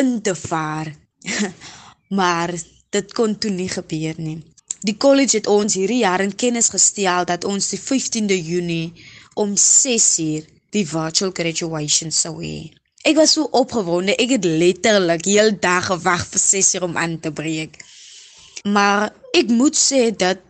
in 0.00 0.20
te 0.22 0.34
vaar. 0.34 0.92
maar 2.18 2.52
dit 2.94 3.12
kon 3.16 3.38
toe 3.38 3.50
nie 3.50 3.70
gebeur 3.72 4.18
nie. 4.18 4.38
Die 4.84 4.96
college 5.00 5.38
het 5.38 5.48
ons 5.48 5.74
hierdie 5.78 6.02
jaar 6.02 6.20
in 6.20 6.34
kennis 6.36 6.68
gestel 6.68 7.24
dat 7.24 7.44
ons 7.48 7.70
die 7.72 7.80
15de 7.80 8.36
Junie 8.36 8.92
om 9.40 9.54
6uur 9.56 10.44
die 10.76 10.86
virtual 10.86 11.32
graduation 11.32 12.12
sou 12.12 12.36
hê. 12.42 12.68
Ek 13.04 13.18
was 13.20 13.34
so 13.36 13.44
opgewonde, 13.52 14.14
ek 14.16 14.38
het 14.38 14.46
letterlik 14.48 15.26
heel 15.28 15.50
dag 15.60 15.90
gewag 15.90 16.22
vir 16.24 16.40
6uur 16.40 16.86
om 16.86 16.94
aan 16.96 17.18
te 17.20 17.28
breek. 17.36 17.76
Maar 18.64 19.10
ek 19.36 19.50
moet 19.52 19.76
sê 19.76 20.08
dat 20.16 20.40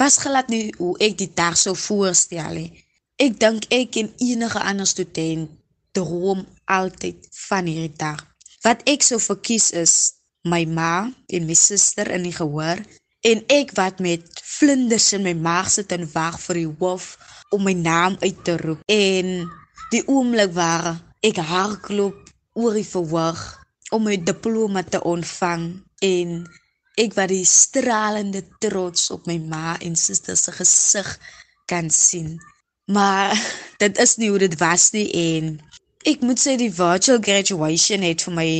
was 0.00 0.18
glad 0.18 0.50
nie 0.50 0.72
hoe 0.80 0.96
ek 0.98 1.14
die 1.20 1.30
dag 1.30 1.54
sou 1.54 1.76
voorstel 1.78 2.58
nie. 2.58 2.82
Ek 3.22 3.38
dink 3.38 3.68
ek 3.70 3.94
en 4.02 4.10
enige 4.26 4.58
ander 4.58 4.90
student 4.90 5.52
droom 5.94 6.42
altyd 6.66 7.30
van 7.44 7.70
hierdie 7.70 7.94
dag. 7.94 8.18
Wat 8.66 8.82
ek 8.90 9.06
sou 9.06 9.20
verkies 9.22 9.70
is 9.78 9.94
my 10.42 10.64
ma 10.66 11.06
en 11.30 11.46
my 11.46 11.54
suster 11.54 12.10
in 12.10 12.26
die 12.26 12.34
gehoor 12.34 12.82
en 13.24 13.46
ek 13.54 13.70
wat 13.78 14.02
met 14.02 14.26
vlinders 14.42 15.12
in 15.14 15.22
my 15.30 15.38
maag 15.46 15.70
sit 15.70 15.94
en 15.94 16.10
wag 16.10 16.42
vir 16.42 16.64
die 16.64 16.70
hoof 16.82 17.12
om 17.54 17.62
my 17.64 17.78
naam 17.78 18.18
uit 18.18 18.42
te 18.42 18.58
roep 18.58 18.82
en 18.90 19.44
die 19.94 20.02
oomblik 20.10 20.50
waar 20.58 20.96
ek 21.24 21.38
hardloop 21.40 22.18
oor 22.60 22.74
die 22.76 22.86
verhoog 22.86 23.40
om 23.96 24.04
my 24.08 24.16
diploma 24.30 24.82
te 24.84 25.00
ontvang 25.08 25.64
en 26.08 26.34
ek 27.00 27.14
wat 27.16 27.30
die 27.32 27.46
stralende 27.48 28.42
trots 28.62 29.08
op 29.14 29.24
my 29.30 29.38
ma 29.52 29.74
en 29.86 29.96
suster 29.98 30.36
se 30.38 30.52
gesig 30.54 31.08
kan 31.70 31.88
sien. 31.90 32.36
Maar 32.92 33.32
dit 33.82 33.98
is 34.04 34.16
nie 34.20 34.30
hoe 34.30 34.42
dit 34.44 34.58
was 34.60 34.90
nie 34.96 35.08
en 35.20 35.54
ek 36.04 36.20
moet 36.28 36.40
sê 36.40 36.58
die 36.60 36.72
virtual 36.72 37.22
graduation 37.24 38.04
het 38.04 38.26
vir 38.26 38.36
my 38.40 38.50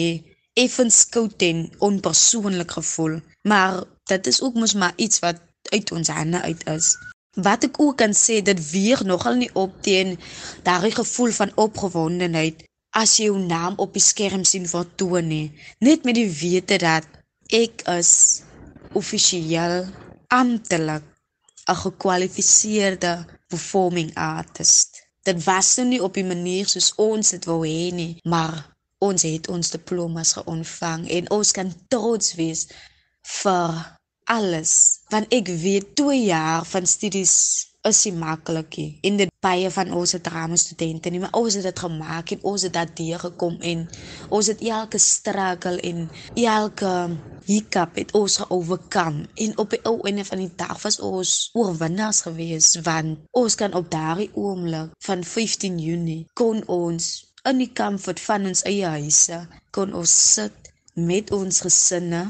effens 0.64 1.02
koud 1.12 1.42
en 1.44 1.66
onpersoonlik 1.84 2.78
gevoel, 2.78 3.18
maar 3.42 3.82
dit 4.08 4.30
is 4.30 4.40
ook 4.40 4.56
mos 4.56 4.74
maar 4.78 4.94
iets 4.96 5.20
wat 5.24 5.42
uit 5.72 5.92
ons 5.92 6.08
hande 6.08 6.40
uit 6.40 6.62
is. 6.70 6.94
Wat 7.34 7.64
ek 7.66 7.80
ook 7.82 7.96
kan 7.98 8.14
sê, 8.14 8.38
dit 8.46 8.60
weeg 8.70 9.02
nogal 9.02 9.34
nie 9.40 9.50
op 9.58 9.74
teen 9.82 10.14
daardie 10.62 10.94
gevoel 10.94 11.32
van 11.34 11.54
opgewondenheid 11.58 12.62
as 12.94 13.16
jy 13.18 13.26
jou 13.26 13.38
naam 13.42 13.74
op 13.82 13.94
die 13.96 14.02
skerm 14.02 14.44
sien 14.46 14.68
vertoon 14.70 15.26
nie, 15.26 15.48
net 15.82 16.04
met 16.06 16.14
die 16.14 16.30
wete 16.30 16.78
dat 16.78 17.08
ek 17.50 17.82
is 17.90 18.12
offisieel 18.94 19.82
amptelik 20.30 21.02
'n 21.66 21.80
gekwalifiseerde 21.84 23.14
performing 23.48 24.14
artist. 24.14 25.02
Dit 25.22 25.44
was 25.44 25.76
nou 25.76 25.88
nie 25.88 26.02
op 26.02 26.14
die 26.14 26.28
manier 26.34 26.66
soos 26.68 26.92
ons 26.96 27.30
dit 27.34 27.44
wou 27.50 27.60
hê 27.66 27.90
nie, 27.92 28.20
maar 28.22 28.54
ons 28.98 29.22
het 29.22 29.48
ons 29.48 29.70
diplomas 29.70 30.32
geontvang 30.38 31.08
en 31.18 31.30
ons 31.30 31.52
kan 31.52 31.72
trots 31.88 32.34
wees 32.40 32.66
vir 33.42 33.70
alles 34.24 35.04
want 35.12 35.32
ek 35.32 35.48
weet 35.62 35.94
2 35.96 36.24
jaar 36.24 36.64
van 36.64 36.86
studies 36.86 37.34
is 37.84 38.00
nie 38.08 38.14
maklik 38.16 38.76
nie. 38.80 38.98
En 39.04 39.18
dit 39.20 39.32
baie 39.44 39.68
van 39.70 39.90
ons 39.92 40.14
drama 40.24 40.56
studente 40.56 41.10
nie, 41.12 41.20
maar 41.20 41.36
ons 41.36 41.56
het 41.58 41.66
dit 41.68 41.80
gemaak 41.84 42.30
en 42.32 42.46
ons 42.52 42.62
het 42.64 42.72
daardeur 42.72 43.20
gekom 43.26 43.58
en 43.60 43.82
ons 44.32 44.48
het 44.48 44.62
elke 44.64 44.98
struggle 44.98 45.76
en 45.84 46.06
elke 46.40 46.92
hiccup 47.44 48.00
het 48.00 48.14
ons 48.16 48.38
geoorkom. 48.40 49.18
En 49.44 49.58
op 49.60 49.74
die 49.76 49.82
ou 49.84 49.98
einde 50.08 50.24
van 50.24 50.40
die 50.40 50.52
dag 50.56 50.80
was 50.82 51.00
ons 51.04 51.34
oorwinnaars 51.52 52.22
gewees 52.24 52.70
want 52.86 53.20
ons 53.36 53.58
kan 53.60 53.76
op 53.76 53.90
daardie 53.92 54.30
oomblik 54.32 54.96
van 55.04 55.24
15 55.34 55.76
Junie 55.78 56.24
kon 56.32 56.64
ons 56.72 57.10
in 57.44 57.60
die 57.60 57.72
comfort 57.76 58.22
van 58.24 58.48
ons 58.48 58.64
eie 58.64 58.88
huise 58.96 59.42
kon 59.76 59.92
ons 59.92 60.14
sit 60.32 60.72
met 60.96 61.28
ons 61.36 61.60
gesinne 61.66 62.22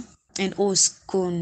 en 0.43 0.59
ons 0.59 0.89
kon 1.07 1.39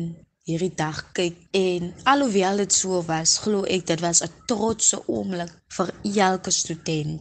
hierdie 0.49 0.75
dag 0.75 0.99
kyk 1.17 1.37
en 1.55 1.93
alhoewel 2.13 2.63
dit 2.63 2.75
so 2.75 3.03
was, 3.07 3.39
glo 3.45 3.63
ek 3.77 3.87
dit 3.91 4.01
was 4.03 4.23
'n 4.27 4.33
trotse 4.51 4.99
oomblik 5.07 5.53
vir 5.77 5.89
elke 6.29 6.51
student. 6.51 7.21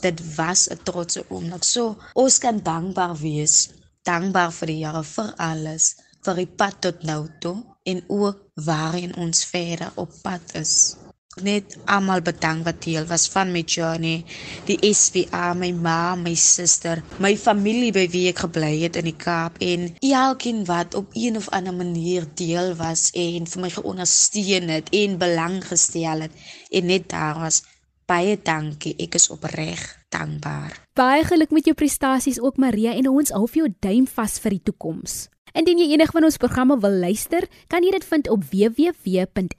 Dit 0.00 0.18
was 0.36 0.68
'n 0.70 0.78
trotse 0.88 1.24
oomblik. 1.28 1.64
So 1.64 1.96
ons 2.14 2.38
kan 2.38 2.62
dankbaar 2.62 3.16
wees, 3.16 3.70
dankbaar 4.02 4.52
vir 4.52 4.66
die 4.66 4.82
Here 4.84 5.04
vir 5.04 5.34
alles, 5.36 5.96
vir 6.24 6.34
die 6.34 6.52
pad 6.60 6.80
tot 6.80 7.02
nou 7.02 7.22
toe 7.40 7.56
en 7.82 8.04
ook 8.08 8.38
waarin 8.54 9.16
ons 9.16 9.44
verder 9.44 9.90
op 9.94 10.10
pad 10.22 10.54
is 10.54 10.96
net 11.42 11.76
almal 11.90 12.22
bedank 12.22 12.64
wat 12.66 12.82
deel 12.84 13.06
was 13.10 13.26
van 13.32 13.50
my 13.52 13.62
journey. 13.66 14.22
Die 14.68 14.78
SPA 14.94 15.54
my 15.58 15.72
ma 15.72 16.14
my 16.14 16.34
suster 16.38 17.02
my 17.18 17.34
familie 17.36 17.92
by 17.94 18.06
wie 18.12 18.28
ek 18.30 18.44
gebly 18.44 18.84
het 18.84 18.98
in 19.00 19.08
die 19.10 19.16
Kaap 19.18 19.58
en 19.64 19.90
elkeen 19.98 20.64
wat 20.68 20.94
op 20.94 21.10
een 21.18 21.36
of 21.40 21.50
ander 21.50 21.74
manier 21.74 22.28
deel 22.38 22.74
was 22.78 23.10
en 23.18 23.50
vir 23.50 23.64
my 23.66 23.72
geondersteun 23.74 24.70
het 24.76 24.94
en 24.94 25.18
belang 25.18 25.60
gestel 25.66 26.26
het 26.28 26.46
en 26.70 26.86
net 26.86 27.10
daar 27.10 27.42
was. 27.42 27.64
Baie 28.04 28.36
dankie. 28.36 28.92
Ek 29.00 29.14
is 29.16 29.30
opreg 29.32 29.80
dankbaar. 30.12 30.76
Baie 30.92 31.24
geluk 31.24 31.54
met 31.56 31.64
jou 31.64 31.74
prestasies 31.74 32.40
ook 32.40 32.60
Maria 32.60 32.92
en 32.92 33.08
ons 33.08 33.32
hou 33.32 33.46
vir 33.48 33.64
jou 33.64 33.70
duim 33.80 34.04
vas 34.06 34.36
vir 34.44 34.58
die 34.58 34.66
toekoms 34.70 35.24
Indien 35.54 35.78
jy 35.78 35.92
enig 35.94 36.10
van 36.10 36.24
ons 36.26 36.34
programme 36.42 36.74
wil 36.82 36.96
luister, 36.98 37.44
kan 37.70 37.84
jy 37.86 37.92
dit 37.94 38.02
vind 38.10 38.26
op 38.34 38.42
www.rsg.co.za. 38.50 39.54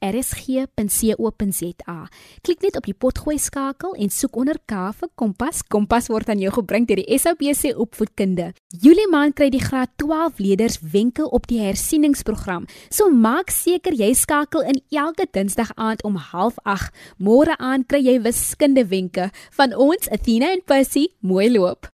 Klik 2.43 2.65
net 2.65 2.75
op 2.75 2.83
die 2.89 2.97
potgooi 2.99 3.37
skakel 3.39 3.95
en 3.95 4.11
soek 4.11 4.35
onder 4.43 4.59
K 4.67 4.91
vir 4.99 5.09
Kompas. 5.15 5.63
Kompas 5.71 6.11
word 6.11 6.27
aan 6.33 6.43
jou 6.43 6.51
gebring 6.57 6.83
deur 6.89 6.99
die 6.99 7.15
SABC 7.15 7.71
Opvoedkunde. 7.79 8.51
Julie 8.75 9.07
maand 9.07 9.39
kry 9.39 9.47
die 9.55 9.63
graad 9.63 9.95
12 10.03 10.43
leerders 10.43 10.83
wenke 10.83 11.23
op 11.31 11.47
die 11.47 11.63
hersieningsprogram. 11.63 12.67
So 12.91 13.07
maak 13.07 13.47
seker 13.55 13.95
jy 13.95 14.11
skakel 14.19 14.67
in 14.67 14.83
elke 14.91 15.31
Dinsdag 15.31 15.71
aand 15.79 16.03
om 16.03 16.19
08:30. 16.19 16.91
Môre 17.23 17.55
aan 17.55 17.87
kry 17.87 18.03
jy 18.03 18.19
wiskunde 18.19 18.83
wenke 18.91 19.31
van 19.55 19.71
ons 19.71 20.11
Athena 20.11 20.51
en 20.51 20.59
Percy. 20.59 21.15
Mooi 21.23 21.47
loop. 21.55 21.94